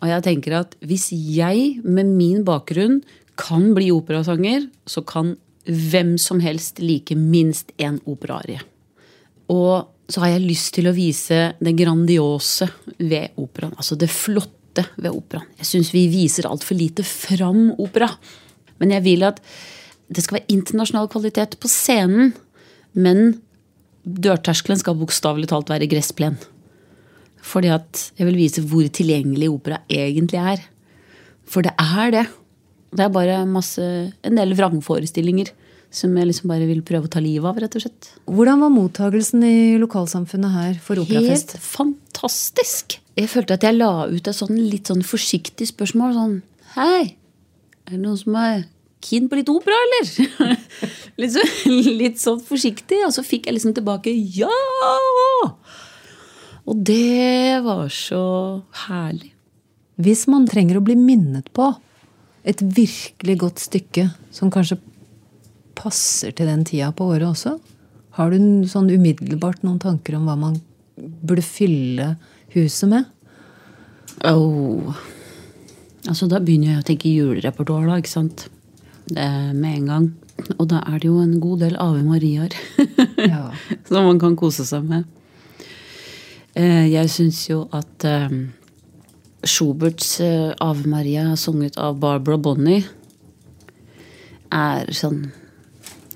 og 0.00 0.08
jeg 0.08 0.24
tenker 0.24 0.56
at 0.62 0.76
hvis 0.80 1.10
jeg 1.12 1.82
med 1.84 2.08
min 2.16 2.44
bakgrunn 2.48 3.02
kan 3.40 3.70
bli 3.76 3.90
operasanger, 3.92 4.66
så 4.88 5.04
kan 5.04 5.34
hvem 5.68 6.16
som 6.18 6.40
helst 6.40 6.80
like 6.80 7.14
minst 7.16 7.74
én 7.78 8.00
operaarie. 8.08 8.62
Og 9.52 9.90
så 10.10 10.24
har 10.24 10.34
jeg 10.34 10.48
lyst 10.48 10.72
til 10.74 10.88
å 10.90 10.94
vise 10.96 11.52
det 11.60 11.74
grandiose 11.78 12.66
ved 12.98 13.36
operaen. 13.38 13.76
Altså 13.76 13.98
det 14.00 14.10
flotte 14.10 14.59
ved 14.96 15.12
operaen. 15.12 15.48
Jeg 15.60 15.68
syns 15.68 15.92
vi 15.94 16.06
viser 16.12 16.48
altfor 16.48 16.78
lite 16.78 17.04
fram 17.06 17.70
opera. 17.80 18.10
Men 18.80 18.94
jeg 18.96 19.04
vil 19.06 19.26
at 19.28 19.40
det 20.10 20.24
skal 20.24 20.40
være 20.40 20.50
internasjonal 20.56 21.08
kvalitet 21.12 21.56
på 21.62 21.70
scenen, 21.70 22.32
men 22.98 23.40
dørterskelen 24.02 24.80
skal 24.80 24.98
bokstavelig 24.98 25.50
talt 25.52 25.70
være 25.70 25.88
gressplen. 25.90 26.38
Fordi 27.40 27.70
at 27.72 28.10
jeg 28.18 28.28
vil 28.28 28.38
vise 28.40 28.64
hvor 28.66 28.86
tilgjengelig 28.90 29.48
opera 29.52 29.80
egentlig 29.88 30.40
er. 30.40 30.64
For 31.48 31.64
det 31.64 31.74
er 31.78 32.14
det. 32.14 32.26
Det 32.90 33.04
er 33.06 33.14
bare 33.14 33.42
masse, 33.46 33.82
en 34.26 34.38
del 34.38 34.56
vrangforestillinger 34.58 35.52
som 35.90 36.14
jeg 36.14 36.28
liksom 36.28 36.50
bare 36.50 36.68
vil 36.70 36.82
prøve 36.86 37.08
å 37.08 37.10
ta 37.10 37.22
livet 37.22 37.48
av, 37.50 37.58
rett 37.58 37.74
og 37.74 37.82
slett. 37.82 38.10
Hvordan 38.30 38.62
var 38.62 38.72
mottagelsen 38.74 39.42
i 39.46 39.78
lokalsamfunnet 39.82 40.54
her 40.54 40.76
for 40.82 41.02
operafest? 41.02 41.56
Helt 41.56 41.66
fantastisk! 41.66 42.99
Jeg 43.18 43.30
følte 43.32 43.56
at 43.56 43.64
jeg 43.66 43.78
la 43.78 44.06
ut 44.10 44.28
et 44.28 44.36
sånn 44.36 44.58
litt 44.70 44.90
sånn 44.90 45.02
forsiktig 45.06 45.70
spørsmål. 45.72 46.14
Sånn 46.14 46.36
Hei, 46.76 47.16
er 47.86 47.96
det 47.96 48.02
noen 48.02 48.20
som 48.20 48.36
er 48.38 48.62
keen 49.02 49.26
på 49.30 49.38
litt 49.38 49.50
opera, 49.50 49.74
eller? 49.86 50.56
litt, 51.20 51.34
så, 51.34 51.44
litt 51.66 52.20
sånn 52.22 52.40
forsiktig. 52.44 53.00
Og 53.06 53.14
så 53.16 53.24
fikk 53.26 53.48
jeg 53.48 53.58
liksom 53.58 53.74
tilbake 53.76 54.14
ja! 54.14 54.52
Og 56.70 56.82
det 56.86 57.60
var 57.64 57.88
så 57.92 58.24
herlig. 58.86 59.32
Hvis 60.00 60.26
man 60.30 60.46
trenger 60.48 60.78
å 60.78 60.84
bli 60.84 60.96
minnet 60.96 61.50
på 61.56 61.72
et 62.46 62.62
virkelig 62.62 63.36
godt 63.42 63.60
stykke 63.60 64.06
som 64.32 64.52
kanskje 64.52 64.78
passer 65.76 66.32
til 66.36 66.48
den 66.48 66.62
tida 66.68 66.88
på 66.96 67.08
året 67.10 67.26
også, 67.28 67.56
har 68.16 68.32
du 68.32 68.68
sånn 68.68 68.88
umiddelbart 68.90 69.64
noen 69.64 69.80
tanker 69.82 70.16
om 70.16 70.28
hva 70.28 70.36
man 70.38 70.56
burde 70.96 71.44
fylle 71.44 72.14
huset 72.54 72.88
med? 72.90 73.04
Oh. 74.26 74.94
Altså, 76.08 76.26
da 76.30 76.40
begynner 76.42 76.74
jeg 76.74 76.82
å 76.82 76.86
tenke 76.88 77.12
julerepertoar, 77.12 77.86
da, 77.88 77.98
ikke 78.00 78.12
sant. 78.12 78.46
Det 79.10 79.26
med 79.56 79.76
en 79.80 79.86
gang. 79.90 80.08
Og 80.58 80.66
da 80.70 80.80
er 80.88 81.00
det 81.02 81.08
jo 81.10 81.18
en 81.20 81.34
god 81.42 81.60
del 81.66 81.74
Ave 81.80 82.00
Mariaer 82.06 82.54
Ja. 83.32 83.50
som 83.88 84.06
man 84.08 84.20
kan 84.22 84.36
kose 84.40 84.64
seg 84.64 84.86
med. 84.88 85.04
Eh, 86.56 86.86
Jeg 86.88 87.10
syns 87.12 87.42
jo 87.50 87.66
at 87.76 88.06
eh, 88.08 88.32
Schuberts 89.44 90.14
eh, 90.24 90.54
Ave 90.64 90.88
Maria, 90.88 91.26
sunget 91.36 91.76
av 91.80 91.98
Barbara 92.00 92.38
Bonnie, 92.40 92.86
er 94.50 94.88
sånn 94.96 95.28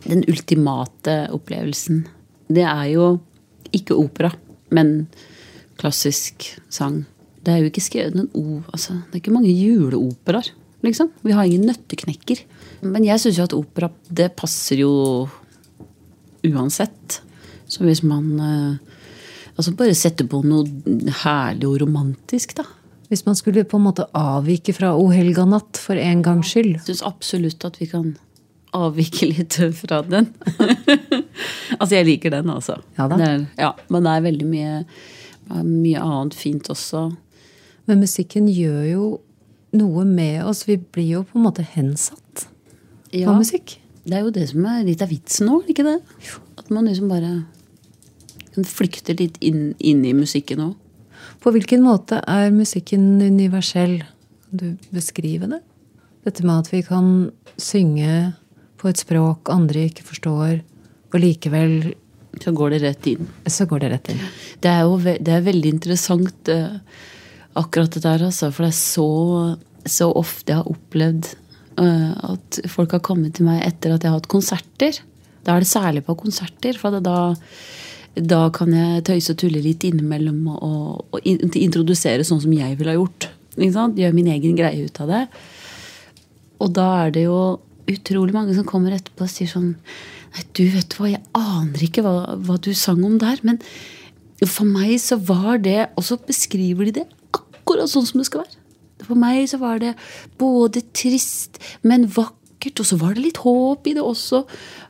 den 0.04 0.24
ultimate 0.28 1.18
opplevelsen. 1.32 2.02
Det 2.52 2.64
er 2.66 2.88
jo 2.92 3.04
ikke 3.76 3.96
opera, 4.00 4.32
men 4.74 5.06
klassisk 5.80 6.48
sang. 6.72 7.02
Det 7.44 7.52
er 7.52 7.62
jo 7.62 7.70
ikke 7.70 7.84
skrevet 7.84 8.18
en 8.18 8.30
o... 8.32 8.60
Altså, 8.72 8.96
det 9.08 9.18
er 9.18 9.22
ikke 9.22 9.34
mange 9.34 9.52
juleoperaer, 9.52 10.50
liksom. 10.86 11.10
Vi 11.24 11.34
har 11.36 11.44
ingen 11.44 11.68
nøtteknekker. 11.68 12.44
Men 12.84 13.06
jeg 13.06 13.20
syns 13.20 13.40
jo 13.40 13.48
at 13.48 13.56
opera, 13.56 13.90
det 14.08 14.32
passer 14.38 14.80
jo 14.84 14.92
uansett. 16.44 17.20
Så 17.68 17.84
hvis 17.84 18.04
man 18.04 18.26
eh, 18.40 18.94
Altså 19.54 19.70
bare 19.78 19.94
setter 19.94 20.26
på 20.26 20.40
noe 20.42 20.66
herlig 21.22 21.68
og 21.68 21.76
romantisk, 21.84 22.56
da. 22.58 22.64
Hvis 23.06 23.22
man 23.22 23.36
skulle 23.38 23.62
på 23.68 23.78
en 23.78 23.84
måte 23.86 24.08
avvike 24.18 24.74
fra 24.74 24.94
O 24.98 25.04
helga 25.14 25.44
natt 25.46 25.78
for 25.78 25.94
en 26.00 26.24
gangs 26.26 26.50
skyld. 26.50 26.72
Jeg 26.72 26.86
syns 26.88 27.04
absolutt 27.06 27.66
at 27.68 27.78
vi 27.78 27.86
kan 27.86 28.08
avvike 28.74 29.28
litt 29.30 29.58
fra 29.78 30.00
den. 30.02 30.32
altså, 31.78 31.92
jeg 31.94 32.08
liker 32.08 32.34
den, 32.34 32.50
altså. 32.50 32.80
Ja 32.98 33.06
da. 33.10 33.20
Er, 33.22 33.44
ja, 33.60 33.70
men 33.94 34.08
det 34.08 34.16
er 34.16 34.26
veldig 34.26 34.48
mye, 34.50 34.80
mye 35.50 36.00
annet 36.00 36.34
fint 36.34 36.68
også. 36.72 37.08
Men 37.86 38.00
musikken 38.00 38.46
gjør 38.48 38.84
jo 38.88 39.06
noe 39.76 40.04
med 40.08 40.44
oss. 40.48 40.64
Vi 40.68 40.76
blir 40.78 41.08
jo 41.18 41.24
på 41.28 41.38
en 41.38 41.44
måte 41.48 41.64
hensatt 41.74 42.46
Ja, 43.12 43.28
på 43.28 43.38
musikk. 43.42 43.76
det 44.04 44.16
er 44.18 44.24
jo 44.24 44.30
det 44.34 44.48
som 44.50 44.64
er 44.66 44.84
litt 44.86 45.02
av 45.02 45.08
vitsen 45.12 45.46
nå, 45.50 45.60
ikke 45.68 45.84
det? 45.84 45.98
At 46.58 46.70
man 46.70 46.86
liksom 46.88 47.08
bare 47.12 47.44
kan 48.54 48.64
flykte 48.64 49.16
litt 49.18 49.36
inn, 49.42 49.74
inn 49.78 50.04
i 50.06 50.12
musikken 50.14 50.60
òg. 50.62 50.74
På 51.42 51.50
hvilken 51.52 51.82
måte 51.84 52.22
er 52.30 52.50
musikken 52.54 53.20
universell? 53.20 53.98
Kan 54.48 54.60
du 54.60 54.66
beskrive 54.94 55.48
det? 55.50 55.60
Dette 56.24 56.44
med 56.46 56.62
at 56.62 56.70
vi 56.72 56.80
kan 56.86 57.30
synge 57.60 58.32
på 58.80 58.88
et 58.88 59.00
språk 59.02 59.50
andre 59.52 59.88
ikke 59.90 60.06
forstår, 60.06 60.62
og 61.12 61.20
likevel 61.20 61.92
Så 62.42 62.52
går 62.56 62.74
det 62.74 62.82
rett 62.82 63.06
inn. 63.12 63.28
så 63.46 63.66
går 63.70 63.84
det 63.84 63.90
rett 63.94 64.10
inn. 64.12 64.22
Det 64.60 64.70
er 64.70 64.82
jo 64.88 64.98
ve 65.02 65.16
det 65.20 65.34
er 65.36 65.46
veldig 65.46 65.72
interessant, 65.76 66.50
uh, 66.50 66.78
akkurat 67.60 67.94
det 67.94 68.02
der, 68.04 68.26
altså. 68.28 68.50
For 68.50 68.66
det 68.66 68.72
er 68.72 68.78
så, 68.78 69.08
så 69.86 70.10
ofte 70.10 70.52
jeg 70.52 70.62
har 70.62 70.70
opplevd 70.70 71.30
uh, 71.80 72.12
at 72.34 72.60
folk 72.72 72.96
har 72.96 73.04
kommet 73.04 73.36
til 73.38 73.48
meg 73.48 73.62
etter 73.66 73.94
at 73.94 74.04
jeg 74.04 74.12
har 74.12 74.20
hatt 74.20 74.30
konserter. 74.32 75.00
Da 75.44 75.54
er 75.54 75.64
det 75.64 75.70
særlig 75.70 76.04
på 76.06 76.16
konserter, 76.18 76.78
for 76.80 76.94
det 76.94 77.04
da, 77.06 77.34
da 78.16 78.42
kan 78.54 78.72
jeg 78.72 79.04
tøyse 79.08 79.34
og 79.34 79.40
tulle 79.42 79.62
litt 79.64 79.84
innimellom 79.84 80.46
og, 80.54 81.04
og 81.12 81.28
in 81.28 81.42
introdusere 81.60 82.24
sånn 82.24 82.42
som 82.44 82.54
jeg 82.56 82.78
ville 82.78 82.94
ha 82.94 82.98
gjort. 83.00 83.28
Gjøre 83.54 84.16
min 84.16 84.32
egen 84.32 84.56
greie 84.58 84.88
ut 84.88 85.00
av 85.04 85.12
det. 85.12 85.22
Og 86.64 86.72
da 86.74 86.88
er 87.04 87.14
det 87.14 87.26
jo 87.26 87.38
utrolig 87.90 88.34
mange 88.34 88.54
som 88.56 88.66
kommer 88.66 88.94
etterpå 88.96 89.26
og 89.26 89.30
sier 89.30 89.50
sånn 89.50 89.74
du 90.56 90.64
vet 90.72 90.96
hva, 90.98 91.10
jeg 91.12 91.22
aner 91.38 91.84
ikke 91.86 92.02
hva, 92.04 92.34
hva 92.42 92.56
du 92.58 92.72
sang 92.76 93.04
om 93.06 93.18
der, 93.22 93.38
men 93.46 93.60
for 94.42 94.66
meg 94.66 94.96
så 94.98 95.16
var 95.22 95.60
det 95.62 95.86
Og 95.94 96.04
så 96.04 96.16
beskriver 96.18 96.88
de 96.88 96.96
det 96.98 97.04
akkurat 97.32 97.88
sånn 97.88 98.06
som 98.08 98.20
det 98.20 98.26
skal 98.28 98.42
være. 98.42 98.58
For 99.04 99.18
meg 99.18 99.46
så 99.48 99.60
var 99.60 99.78
det 99.82 99.94
både 100.40 100.82
trist, 100.96 101.60
men 101.82 102.06
vakkert, 102.12 102.80
og 102.80 102.88
så 102.88 102.98
var 103.00 103.14
det 103.14 103.24
litt 103.24 103.40
håp 103.44 103.88
i 103.88 103.94
det 103.96 104.04
også. 104.04 104.42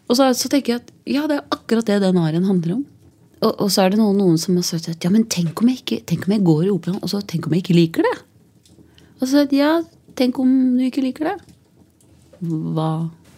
Og 0.08 0.18
så, 0.18 0.28
så 0.36 0.50
tenker 0.50 0.74
jeg 0.74 0.82
at 0.82 0.92
ja, 1.08 1.24
det 1.30 1.38
er 1.38 1.54
akkurat 1.54 1.86
det 1.88 2.00
den 2.02 2.20
arien 2.20 2.46
handler 2.48 2.78
om. 2.78 2.84
Og, 3.44 3.50
og 3.52 3.72
så 3.72 3.84
er 3.84 3.92
det 3.92 4.00
noen, 4.00 4.18
noen 4.20 4.38
som 4.40 4.56
har 4.58 4.66
sagt 4.66 4.88
at 4.92 5.04
ja, 5.04 5.10
men 5.12 5.26
tenk 5.30 5.60
om 5.60 5.70
jeg, 5.70 5.82
ikke, 5.82 6.00
tenk 6.08 6.28
om 6.28 6.36
jeg 6.36 6.46
går 6.46 6.62
i 6.66 6.72
operaen, 6.74 7.00
og 7.02 7.10
så 7.12 7.20
tenk 7.24 7.48
om 7.48 7.56
jeg 7.56 7.64
ikke 7.64 7.78
liker 7.78 8.06
det. 8.06 8.14
Og 9.20 9.28
så 9.30 9.44
ja, 9.54 9.76
tenk 10.18 10.38
om 10.42 10.50
du 10.78 10.84
ikke 10.86 11.04
liker 11.04 11.32
det. 11.32 11.36
Hva, 12.44 12.88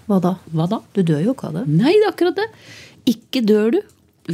Hva 0.06 0.20
da? 0.22 0.36
hva 0.54 0.68
da? 0.70 0.80
Du 0.94 1.02
dør 1.02 1.22
jo 1.24 1.34
ikke 1.34 1.50
av 1.50 1.60
det. 1.60 1.64
Nei, 1.70 1.94
det 1.96 2.06
er 2.06 2.12
akkurat 2.12 2.38
det. 2.38 2.46
Ikke 3.10 3.42
dør 3.46 3.74
du. 3.76 3.80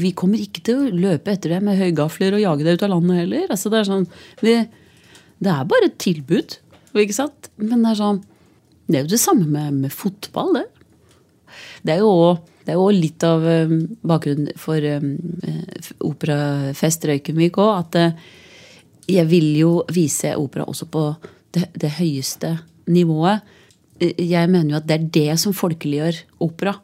Vi 0.03 0.13
kommer 0.17 0.41
ikke 0.41 0.63
til 0.65 0.79
å 0.81 0.93
løpe 1.05 1.35
etter 1.35 1.53
deg 1.55 1.65
med 1.65 1.81
høygafler 1.81 2.37
og 2.37 2.45
jage 2.45 2.67
deg 2.67 2.79
ut 2.79 2.85
av 2.87 2.93
landet 2.95 3.23
heller. 3.23 3.49
Altså, 3.53 3.73
det, 3.73 3.81
er 3.81 3.89
sånn, 3.89 4.07
vi, 4.41 4.55
det 5.45 5.53
er 5.53 5.69
bare 5.69 5.89
et 5.91 5.99
tilbud, 6.01 6.57
ikke 6.97 7.17
sant? 7.17 7.51
Men 7.61 7.85
det 7.85 7.93
er 7.95 8.01
sånn 8.01 8.23
Det 8.89 8.99
er 8.99 9.05
jo 9.07 9.13
det 9.13 9.21
samme 9.23 9.49
med, 9.49 9.83
med 9.85 9.93
fotball, 9.95 10.57
det. 10.59 10.67
Det 11.85 11.97
er 11.97 12.03
jo 12.05 12.13
òg 12.13 12.49
det 12.63 12.75
er 12.75 12.79
jo 12.79 12.91
litt 12.95 13.25
av 13.27 13.43
um, 13.43 13.79
bakgrunnen 14.07 14.55
for 14.61 14.79
um, 14.79 15.17
eh, 15.43 15.89
Operafest 16.07 17.07
Røykenvik 17.11 17.59
òg, 17.59 17.73
at 17.81 17.99
eh, 17.99 18.29
jeg 19.11 19.27
vil 19.31 19.49
jo 19.59 19.73
vise 19.91 20.37
opera 20.39 20.69
også 20.71 20.87
på 20.93 21.03
det, 21.57 21.67
det 21.75 21.91
høyeste 21.99 22.55
nivået. 22.87 23.43
Jeg 24.03 24.51
mener 24.51 24.75
jo 24.75 24.81
at 24.81 24.89
det 24.89 24.97
er 24.97 25.11
det 25.15 25.41
som 25.41 25.55
folkeliggjør 25.55 26.19
opera. 26.43 26.75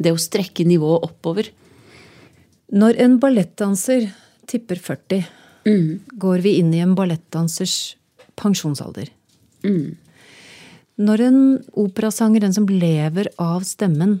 Det 0.00 0.12
å 0.14 0.20
strekke 0.20 0.64
nivået 0.68 1.06
oppover. 1.08 1.50
Når 2.70 3.00
en 3.02 3.16
ballettdanser 3.22 4.06
tipper 4.50 4.78
40, 4.78 5.24
går 6.20 6.44
vi 6.44 6.56
inn 6.60 6.70
i 6.74 6.82
en 6.84 6.94
ballettdansers 6.98 7.96
pensjonsalder. 8.38 9.10
Når 11.00 11.24
en 11.26 11.40
operasanger, 11.80 12.44
den 12.44 12.54
som 12.54 12.68
lever 12.70 13.30
av 13.40 13.64
stemmen, 13.68 14.20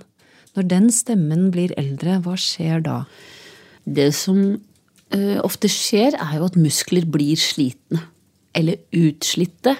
når 0.56 0.66
den 0.70 0.88
stemmen 0.94 1.50
blir 1.54 1.74
eldre, 1.78 2.18
hva 2.24 2.34
skjer 2.40 2.82
da? 2.84 3.04
Det 3.86 4.10
som 4.16 4.40
eh, 5.14 5.38
ofte 5.44 5.70
skjer, 5.70 6.16
er 6.18 6.38
jo 6.40 6.48
at 6.48 6.58
muskler 6.58 7.06
blir 7.06 7.38
slitne. 7.38 8.02
Eller 8.56 8.80
utslitte. 8.90 9.76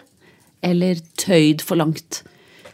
Eller 0.63 1.01
tøyd 1.19 1.65
for 1.67 1.81
langt. 1.81 2.23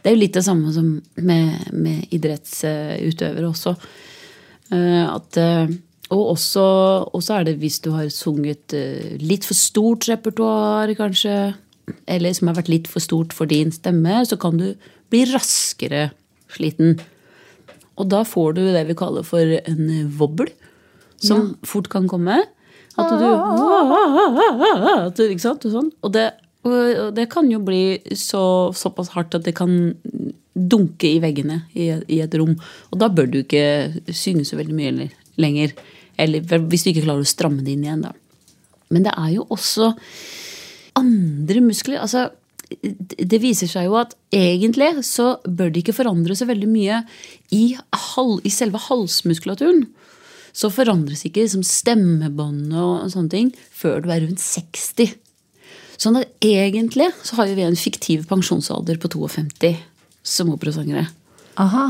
Det 0.07 0.13
er 0.13 0.15
jo 0.15 0.21
litt 0.21 0.37
det 0.37 0.45
samme 0.45 0.69
som 0.71 0.85
med, 1.19 1.63
med 1.75 2.13
idrettsutøvere 2.15 3.49
også. 3.49 3.73
Eh, 4.71 5.03
at, 5.03 5.39
eh, 5.41 5.73
og 6.15 6.21
også, 6.31 6.63
også 7.11 7.33
er 7.35 7.47
det 7.49 7.57
hvis 7.59 7.81
du 7.83 7.89
har 7.91 8.07
sunget 8.15 8.71
eh, 8.71 9.17
litt 9.19 9.43
for 9.43 9.59
stort 9.59 10.07
repertoar, 10.07 10.93
kanskje, 10.95 11.33
eller 12.07 12.37
som 12.37 12.47
har 12.47 12.55
vært 12.61 12.71
litt 12.71 12.87
for 12.87 13.03
stort 13.03 13.35
for 13.35 13.51
din 13.51 13.75
stemme, 13.75 14.21
så 14.23 14.39
kan 14.39 14.55
du 14.55 14.69
bli 15.11 15.25
raskere 15.27 16.05
sliten. 16.55 17.01
Og 17.99 18.07
da 18.07 18.23
får 18.23 18.55
du 18.55 18.63
det 18.63 18.87
vi 18.87 18.95
kaller 19.03 19.27
for 19.27 19.43
en 19.59 19.91
wobbel, 20.21 20.55
som 21.19 21.57
fort 21.67 21.91
kan 21.91 22.07
komme. 22.07 22.45
At 22.95 23.11
du, 23.11 23.27
at 25.03 25.19
du 25.19 25.27
Ikke 25.27 25.43
sant? 25.43 25.67
Og 25.67 25.75
Sånn. 25.75 25.91
Og, 25.99 26.15
det, 26.15 26.29
og 26.71 27.15
det 27.17 27.27
kan 27.31 27.49
jo 27.51 27.61
bli 27.65 27.99
så, 28.17 28.73
såpass 28.75 29.13
hardt 29.15 29.37
at 29.37 29.45
det 29.47 29.55
kan 29.57 29.73
dunke 30.57 31.09
i 31.09 31.21
veggene 31.21 31.61
i, 31.77 31.91
i 32.09 32.21
et 32.23 32.35
rom. 32.39 32.55
Og 32.91 32.99
da 33.01 33.09
bør 33.13 33.29
du 33.31 33.41
ikke 33.41 33.65
synge 34.09 34.45
så 34.47 34.57
veldig 34.59 34.77
mye 34.77 35.09
lenger. 35.41 35.75
Eller 36.17 36.65
hvis 36.65 36.85
du 36.85 36.91
ikke 36.91 37.05
klarer 37.05 37.25
å 37.25 37.29
stramme 37.29 37.65
det 37.65 37.75
inn 37.75 37.85
igjen, 37.85 38.07
da. 38.07 38.15
Men 38.93 39.05
det 39.05 39.13
er 39.19 39.33
jo 39.35 39.45
også 39.53 39.91
andre 40.97 41.61
muskler. 41.61 41.99
Altså, 42.01 42.29
det 42.71 43.39
viser 43.43 43.69
seg 43.69 43.87
jo 43.87 43.97
at 43.99 44.15
egentlig 44.33 44.89
så 45.07 45.35
bør 45.45 45.71
det 45.71 45.83
ikke 45.83 45.97
forandre 45.99 46.35
seg 46.37 46.49
veldig 46.49 46.69
mye 46.71 47.03
i, 47.55 47.77
hal, 48.13 48.37
i 48.47 48.51
selve 48.53 48.81
halsmuskulaturen. 48.87 49.85
Så 50.57 50.71
forandres 50.73 51.21
ikke 51.27 51.43
liksom, 51.45 51.63
stemmebåndet 51.67 52.81
og 52.81 53.11
sånne 53.13 53.33
ting 53.33 53.53
før 53.77 54.01
du 54.03 54.11
er 54.11 54.23
rundt 54.25 54.41
60. 54.41 55.13
Sånn 55.97 56.19
at 56.19 56.45
egentlig 56.45 57.09
så 57.25 57.39
har 57.39 57.53
vi 57.57 57.65
en 57.65 57.77
fiktiv 57.77 58.27
pensjonsalder 58.29 58.99
på 59.01 59.09
52 59.09 59.73
som 60.27 60.51
operasangere. 60.53 61.07
Aha. 61.57 61.87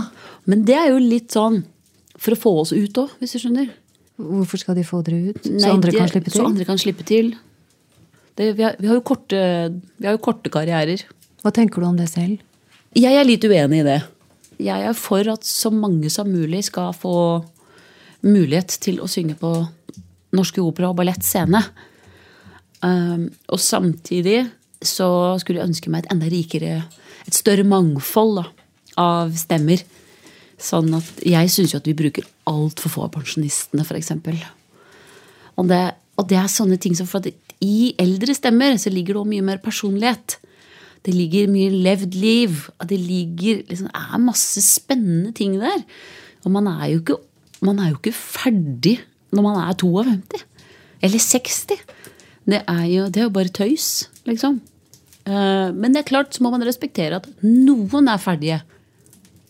Men 0.47 0.63
det 0.67 0.77
er 0.79 0.93
jo 0.93 1.01
litt 1.03 1.35
sånn 1.35 1.63
for 2.17 2.33
å 2.33 2.39
få 2.39 2.53
oss 2.61 2.71
ut 2.73 2.97
òg, 3.01 3.11
hvis 3.19 3.35
du 3.35 3.41
skjønner. 3.41 3.69
Hvorfor 4.17 4.61
skal 4.61 4.77
de 4.77 4.85
få 4.87 5.03
dere 5.05 5.33
ut? 5.33 5.43
Nei, 5.45 5.61
så 5.61 5.73
andre 5.75 5.93
de, 5.93 5.99
kan 5.99 6.09
slippe 6.09 6.31
til? 6.31 6.39
Så 6.39 6.47
andre 6.47 6.67
kan 6.67 6.81
slippe 6.81 7.05
til. 7.07 7.33
Det, 8.37 8.51
vi, 8.57 8.65
har, 8.65 8.77
vi, 8.79 8.89
har 8.89 8.97
jo 8.97 9.03
korte, 9.05 9.41
vi 9.97 10.07
har 10.07 10.15
jo 10.15 10.23
korte 10.23 10.51
karrierer. 10.53 11.03
Hva 11.43 11.53
tenker 11.53 11.83
du 11.83 11.89
om 11.89 11.99
det 11.99 12.07
selv? 12.09 12.41
Jeg 12.97 13.13
er 13.13 13.27
litt 13.27 13.45
uenig 13.45 13.83
i 13.83 13.85
det. 13.85 13.99
Jeg 14.63 14.87
er 14.89 14.95
for 14.97 15.27
at 15.29 15.45
så 15.45 15.69
mange 15.73 16.09
som 16.13 16.29
mulig 16.31 16.63
skal 16.71 16.95
få 16.97 17.17
mulighet 18.25 18.79
til 18.81 19.01
å 19.03 19.09
synge 19.11 19.35
på 19.37 19.51
Norske 20.37 20.63
Opera 20.63 20.89
og 20.89 20.97
Ballett 20.97 21.25
Scene. 21.25 21.61
Um, 22.85 23.29
og 23.49 23.59
samtidig 23.61 24.43
så 24.85 25.09
skulle 25.41 25.61
jeg 25.61 25.71
ønske 25.71 25.89
meg 25.89 26.05
et 26.05 26.11
enda 26.13 26.29
rikere, 26.29 26.81
et 27.25 27.37
større 27.37 27.65
mangfold 27.67 28.41
da, 28.41 28.45
av 29.01 29.33
stemmer. 29.37 29.81
Sånn 30.57 30.89
at 30.97 31.21
jeg 31.25 31.51
syns 31.53 31.73
jo 31.73 31.81
at 31.81 31.89
vi 31.89 31.97
bruker 31.97 32.25
altfor 32.49 32.93
få 32.93 33.05
av 33.05 33.13
pensjonistene, 33.17 33.85
f.eks. 33.85 34.13
Og, 35.57 35.73
og 35.73 36.29
det 36.29 36.37
er 36.39 36.51
sånne 36.51 36.79
ting 36.81 36.97
som 36.97 37.09
for 37.09 37.21
at 37.21 37.33
i 37.63 37.93
eldre 38.01 38.35
stemmer 38.37 38.77
så 38.81 38.93
ligger 38.93 39.15
det 39.15 39.21
også 39.21 39.33
mye 39.33 39.45
mer 39.45 39.61
personlighet. 39.61 40.37
Det 41.05 41.13
ligger 41.15 41.49
mye 41.49 41.71
levd 41.71 42.17
liv. 42.17 42.65
Det 42.85 42.99
ligger, 42.99 43.63
liksom, 43.69 43.89
er 43.93 44.21
masse 44.21 44.61
spennende 44.65 45.33
ting 45.33 45.57
der. 45.61 45.81
Og 46.45 46.53
man 46.53 46.69
er 46.69 46.91
jo 46.91 47.01
ikke, 47.01 47.17
man 47.65 47.79
er 47.81 47.91
jo 47.91 47.99
ikke 48.01 48.17
ferdig 48.17 48.97
når 49.33 49.45
man 49.45 49.61
er 49.61 49.77
52. 49.77 50.45
Eller 51.05 51.21
60. 51.21 51.81
Det 52.47 52.61
er 52.63 52.85
jo, 52.87 53.07
det 53.11 53.21
er 53.21 53.27
jo 53.27 53.35
bare 53.35 53.51
tøys, 53.53 54.07
liksom. 54.27 54.61
Eh, 55.27 55.69
Men 55.75 55.93
det 55.93 56.03
er 56.03 56.09
klart 56.11 56.35
så 56.35 56.43
må 56.43 56.53
man 56.53 56.63
respektere 56.63 57.19
at 57.19 57.27
noen 57.43 58.07
er 58.07 58.21
ferdige 58.23 58.61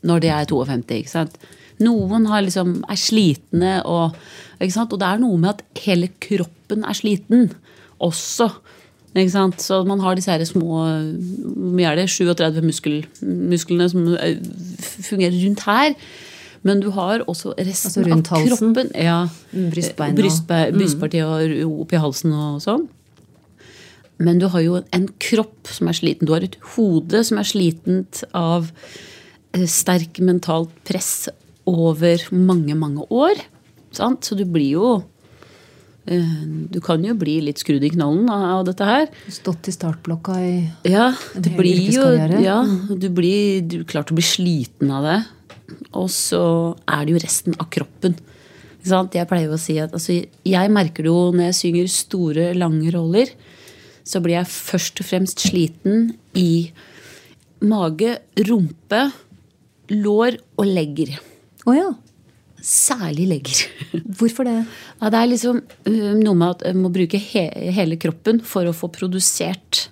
når 0.08 0.22
de 0.24 0.32
er 0.34 0.50
52. 0.50 0.96
ikke 1.02 1.12
sant? 1.12 1.38
Noen 1.84 2.26
liksom, 2.46 2.80
er 2.90 2.98
slitne, 2.98 3.74
og, 3.86 4.16
og 4.58 4.98
det 4.98 5.08
er 5.08 5.20
noe 5.22 5.38
med 5.38 5.50
at 5.50 5.84
hele 5.84 6.10
kroppen 6.22 6.86
er 6.86 6.98
sliten 6.98 7.52
også. 8.02 8.50
Ikke 9.18 9.34
sant? 9.34 9.62
Så 9.62 9.84
man 9.86 10.02
har 10.02 10.18
disse 10.18 10.32
her 10.32 10.44
små 10.46 10.66
hvor 10.78 11.74
mye 11.78 11.90
er 11.90 12.00
det, 12.02 12.10
37 12.10 12.62
muskel, 12.66 12.98
musklene 13.22 13.90
som 13.90 14.10
eh, 14.18 14.38
fungerer 15.10 15.38
rundt 15.38 15.66
her. 15.66 15.94
Men 16.68 16.82
du 16.84 16.90
har 16.96 17.24
også 17.26 17.54
resten 17.58 17.90
Altså 17.94 18.04
rundt 18.10 18.32
av 18.36 18.44
kroppen. 18.50 18.92
Ja, 19.08 19.18
Brystbein 19.54 20.14
og- 20.14 20.20
Brystbe, 20.22 20.60
brystpartiet 20.76 21.26
og 21.66 21.82
opp 21.86 21.94
i 21.96 22.02
halsen 22.04 22.34
og 22.36 22.62
sånn. 22.66 22.88
Men 24.20 24.40
du 24.42 24.48
har 24.50 24.64
jo 24.66 24.80
en 24.98 25.08
kropp 25.22 25.70
som 25.70 25.88
er 25.92 25.94
sliten. 25.98 26.26
Du 26.26 26.34
har 26.34 26.42
et 26.46 26.56
hode 26.76 27.20
som 27.28 27.38
er 27.38 27.46
slitent 27.46 28.24
av 28.34 28.72
eh, 29.54 29.66
sterk 29.70 30.18
mentalt 30.26 30.72
press 30.90 31.30
over 31.70 32.18
mange, 32.34 32.74
mange 32.76 33.06
år. 33.14 33.38
Sant? 33.94 34.26
Så 34.26 34.36
du 34.40 34.44
blir 34.50 34.72
jo 34.74 34.90
eh, 36.08 36.34
Du 36.72 36.80
kan 36.84 37.04
jo 37.06 37.14
bli 37.20 37.38
litt 37.46 37.62
skrudd 37.62 37.84
i 37.86 37.92
knollen 37.94 38.28
av, 38.34 38.44
av 38.60 38.66
dette 38.72 38.86
her. 38.90 39.08
Stått 39.30 39.70
i 39.70 39.76
startblokka 39.76 40.38
i 40.42 40.56
Ja, 40.90 41.12
En 41.36 41.44
hel 41.44 41.66
yrkeskarriere. 41.68 42.42
ja, 42.44 42.60
du 42.90 43.10
blir 43.14 43.62
du, 43.70 43.84
klart 43.86 44.10
du 44.10 44.16
blir 44.18 44.26
sliten 44.26 44.92
av 44.98 45.04
det. 45.06 45.18
Og 45.96 46.10
så 46.12 46.42
er 46.90 47.06
det 47.06 47.16
jo 47.16 47.22
resten 47.24 47.56
av 47.62 47.70
kroppen. 47.74 48.18
Jeg 48.88 49.28
pleier 49.28 49.52
å 49.52 49.60
si 49.60 49.76
at 49.82 49.94
altså, 49.96 50.16
jeg 50.48 50.72
merker 50.72 51.04
det 51.04 51.12
jo 51.12 51.32
når 51.36 51.50
jeg 51.50 51.60
synger 51.62 51.92
store, 51.92 52.50
lange 52.56 52.92
roller. 52.96 53.32
Så 54.08 54.22
blir 54.24 54.38
jeg 54.38 54.52
først 54.52 55.02
og 55.04 55.10
fremst 55.10 55.44
sliten 55.44 56.14
i 56.40 56.72
mage, 57.68 58.20
rumpe, 58.48 59.08
lår 59.92 60.38
og 60.60 60.70
legger. 60.70 61.18
Å 61.68 61.76
ja. 61.76 61.90
Særlig 62.64 63.28
legger. 63.30 63.60
Hvorfor 64.18 64.48
det? 64.48 64.56
Ja, 65.02 65.12
det 65.14 65.20
er 65.20 65.32
liksom 65.32 65.62
uh, 65.62 66.14
noe 66.18 66.36
med 66.36 66.56
at 66.56 66.66
jeg 66.68 66.80
må 66.80 66.92
bruke 66.94 67.20
he 67.22 67.46
hele 67.76 68.00
kroppen 68.02 68.42
for 68.44 68.68
å 68.68 68.76
få 68.76 68.90
produsert 68.94 69.88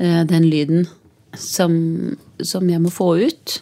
uh, 0.00 0.22
den 0.28 0.48
lyden 0.48 0.88
som, 1.38 1.74
som 2.42 2.70
jeg 2.70 2.82
må 2.82 2.92
få 2.94 3.14
ut. 3.26 3.58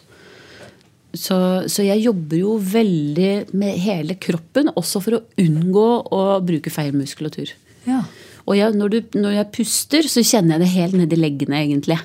Så, 1.13 1.37
så 1.69 1.85
jeg 1.85 2.01
jobber 2.01 2.39
jo 2.39 2.55
veldig 2.57 3.53
med 3.53 3.77
hele 3.83 4.15
kroppen, 4.17 4.71
også 4.73 5.01
for 5.03 5.19
å 5.19 5.23
unngå 5.41 5.89
å 6.09 6.21
bruke 6.45 6.73
feil 6.73 6.95
muskulatur. 6.97 7.51
Ja. 7.85 8.01
Og 8.47 8.57
jeg, 8.57 8.73
når, 8.75 8.95
du, 8.95 9.19
når 9.21 9.37
jeg 9.37 9.51
puster, 9.55 10.07
så 10.09 10.23
kjenner 10.25 10.57
jeg 10.57 10.63
det 10.63 10.71
helt 10.73 10.97
nedi 10.97 11.19
leggene, 11.19 11.61
egentlig. 11.61 11.99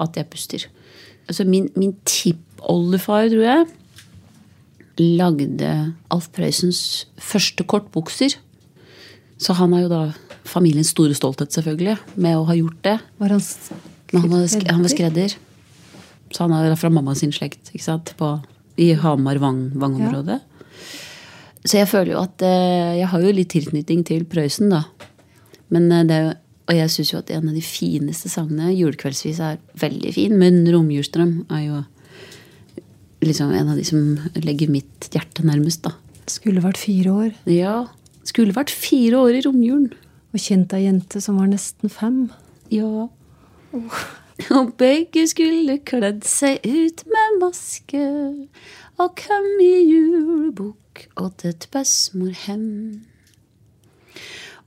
At 0.00 0.18
jeg 0.18 0.28
puster. 0.32 0.66
Altså 1.30 1.46
min, 1.48 1.70
min 1.78 1.94
tippoldefar, 2.08 3.30
tror 3.32 3.46
jeg, 3.46 3.70
lagde 5.00 5.70
Alf 6.12 6.28
Prøysens 6.34 7.06
første 7.22 7.64
kortbukser. 7.64 8.36
Så 9.42 9.56
han 9.58 9.72
er 9.74 9.86
jo 9.86 9.92
da 9.92 10.02
familiens 10.48 10.92
store 10.92 11.14
stolthet, 11.16 11.54
selvfølgelig, 11.54 11.96
med 12.20 12.36
å 12.38 12.44
ha 12.50 12.58
gjort 12.58 12.82
det. 12.84 12.98
Var 13.22 13.36
han 13.36 13.42
skredder? 13.46 13.88
han 14.12 14.28
var, 14.28 14.46
sk 14.50 14.68
han 14.68 14.84
var 14.84 14.92
skredder? 14.92 15.38
Så 16.32 16.46
han 16.46 16.54
er 16.56 16.76
fra 16.80 16.90
mamma 16.92 17.14
sin 17.18 17.32
slekt, 17.34 17.70
ikke 17.72 17.84
sant? 17.84 18.14
På, 18.18 18.34
i 18.80 18.92
Hamar-Vang-området. 18.98 20.40
Så 21.62 21.78
jeg 21.78 21.86
føler 21.86 22.16
jo 22.16 22.22
at 22.24 22.42
eh, 22.42 22.98
Jeg 22.98 23.06
har 23.12 23.22
jo 23.22 23.34
litt 23.36 23.52
tilknytning 23.52 24.00
til 24.08 24.24
Prøysen, 24.26 24.72
da. 24.72 24.82
Men 25.70 25.92
eh, 25.92 26.06
det 26.08 26.16
er 26.16 26.24
jo 26.26 26.32
og 26.70 26.78
jeg 26.78 26.92
syns 26.94 27.10
jo 27.10 27.18
at 27.18 27.30
en 27.34 27.48
av 27.50 27.56
de 27.56 27.62
fineste 27.64 28.30
sangene, 28.30 28.70
julekveldsvis, 28.72 29.40
er 29.42 29.58
veldig 29.82 30.12
fin. 30.14 30.36
Men 30.38 30.62
Romjulsdrøm 30.70 31.32
er 31.52 31.64
jo 31.66 31.80
liksom 33.26 33.50
en 33.54 33.72
av 33.72 33.80
de 33.80 33.86
som 33.86 34.14
legger 34.38 34.70
mitt 34.70 35.08
hjerte 35.12 35.44
nærmest, 35.46 35.82
da. 35.84 35.96
Skulle 36.30 36.62
vært 36.62 36.78
fire 36.80 37.16
år. 37.24 37.34
Ja. 37.50 37.74
Skulle 38.24 38.54
vært 38.54 38.70
fire 38.70 39.24
år 39.24 39.40
i 39.40 39.42
romjulen. 39.44 39.90
Og 40.32 40.40
kjent 40.40 40.72
ei 40.72 40.86
jente 40.86 41.20
som 41.20 41.40
var 41.42 41.50
nesten 41.50 41.92
fem. 41.92 42.24
Ja. 42.72 43.10
Og 44.58 44.72
begge 44.80 45.26
skulle 45.28 45.78
kledd 45.86 46.24
seg 46.28 46.64
ut 46.64 47.04
med 47.06 47.40
maske 47.42 48.04
og 49.00 49.16
kom 49.18 49.48
i 49.60 49.72
julebukk 49.88 51.06
og 51.16 51.32
til 51.40 51.56
bestemorhem. 51.72 52.68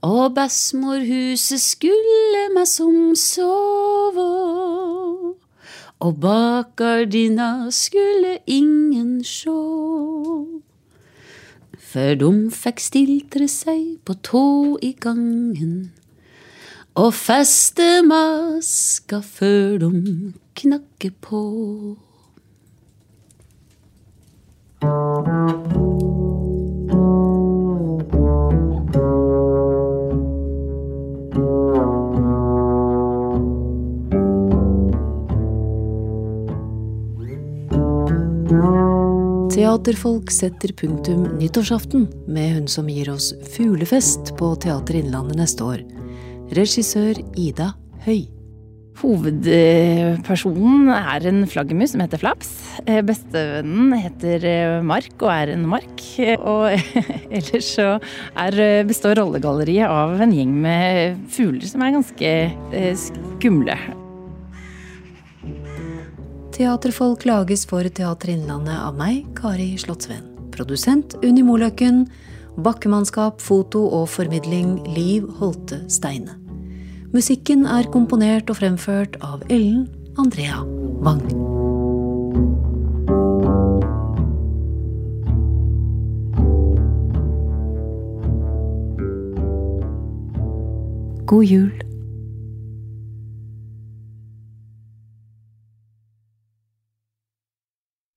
Og 0.06 0.34
bestemorhuset 0.36 1.62
skulle 1.62 2.42
meg 2.54 2.68
som 2.68 3.14
sove, 3.18 4.26
og 5.98 6.20
bak 6.20 6.74
gardina 6.76 7.70
skulle 7.72 8.36
ingen 8.46 9.22
sjå. 9.24 9.56
For 11.80 12.18
de 12.20 12.32
fikk 12.52 12.82
stiltre 12.82 13.48
seg 13.48 13.96
på 14.04 14.18
tå 14.26 14.46
i 14.84 14.92
gangen 15.00 15.95
og 16.96 17.12
feste 17.12 18.00
maska 18.06 19.20
før 19.20 19.78
de 19.82 20.32
knakker 20.56 21.12
på. 21.20 21.40
Teaterfolk 39.56 40.30
setter 40.32 40.72
punktum 40.76 41.26
nyttårsaften 41.36 42.08
med 42.28 42.54
hun 42.54 42.66
som 42.68 42.88
gir 42.88 43.10
oss 43.12 43.30
fuglefest 43.52 44.32
på 44.40 44.54
Teater 44.64 45.00
Innlandet 45.02 45.40
neste 45.40 45.64
år. 45.64 45.84
Regissør 46.54 47.18
Ida 47.38 47.72
Høy. 48.06 48.26
Hovedpersonen 48.96 50.88
er 50.94 51.26
en 51.28 51.42
flaggermus 51.50 51.92
som 51.92 52.00
heter 52.00 52.20
Flaps. 52.22 52.52
Eh, 52.86 53.02
Bestevennen 53.04 53.92
heter 53.98 54.46
eh, 54.48 54.76
Mark 54.86 55.20
og 55.20 55.32
er 55.34 55.52
en 55.52 55.66
mark. 55.68 56.00
Eh, 56.22 56.38
Og 56.40 56.70
ellers 57.36 57.68
så 57.76 57.88
er, 58.38 58.60
består 58.88 59.18
rollegalleriet 59.20 59.90
av 59.90 60.16
en 60.24 60.32
gjeng 60.32 60.54
med 60.64 61.18
fugler 61.34 61.68
som 61.68 61.84
er 61.84 61.96
ganske 61.98 62.32
skumle. 63.02 63.76
Teaterfolk 66.56 67.26
lages 67.28 67.66
for 67.68 67.84
Teater 67.84 68.32
Innlandet 68.32 68.78
av 68.80 68.96
meg, 68.96 69.26
Kari 69.36 69.74
Slottsveen. 69.82 70.24
Produsent 70.56 71.18
Unni 71.20 71.44
Moløkken. 71.44 72.06
Bakkemannskap, 72.56 73.40
foto 73.44 73.82
og 73.92 74.08
formidling 74.08 74.78
Liv 74.88 75.28
Holte 75.38 75.82
Steine. 75.92 76.38
Musikken 77.12 77.66
er 77.68 77.88
komponert 77.92 78.48
og 78.50 78.56
fremført 78.62 79.18
av 79.20 79.44
Ellen 79.52 79.86
Andrea 80.16 80.64
Wang. 81.04 81.20
God 91.26 91.44
jul. 91.44 91.85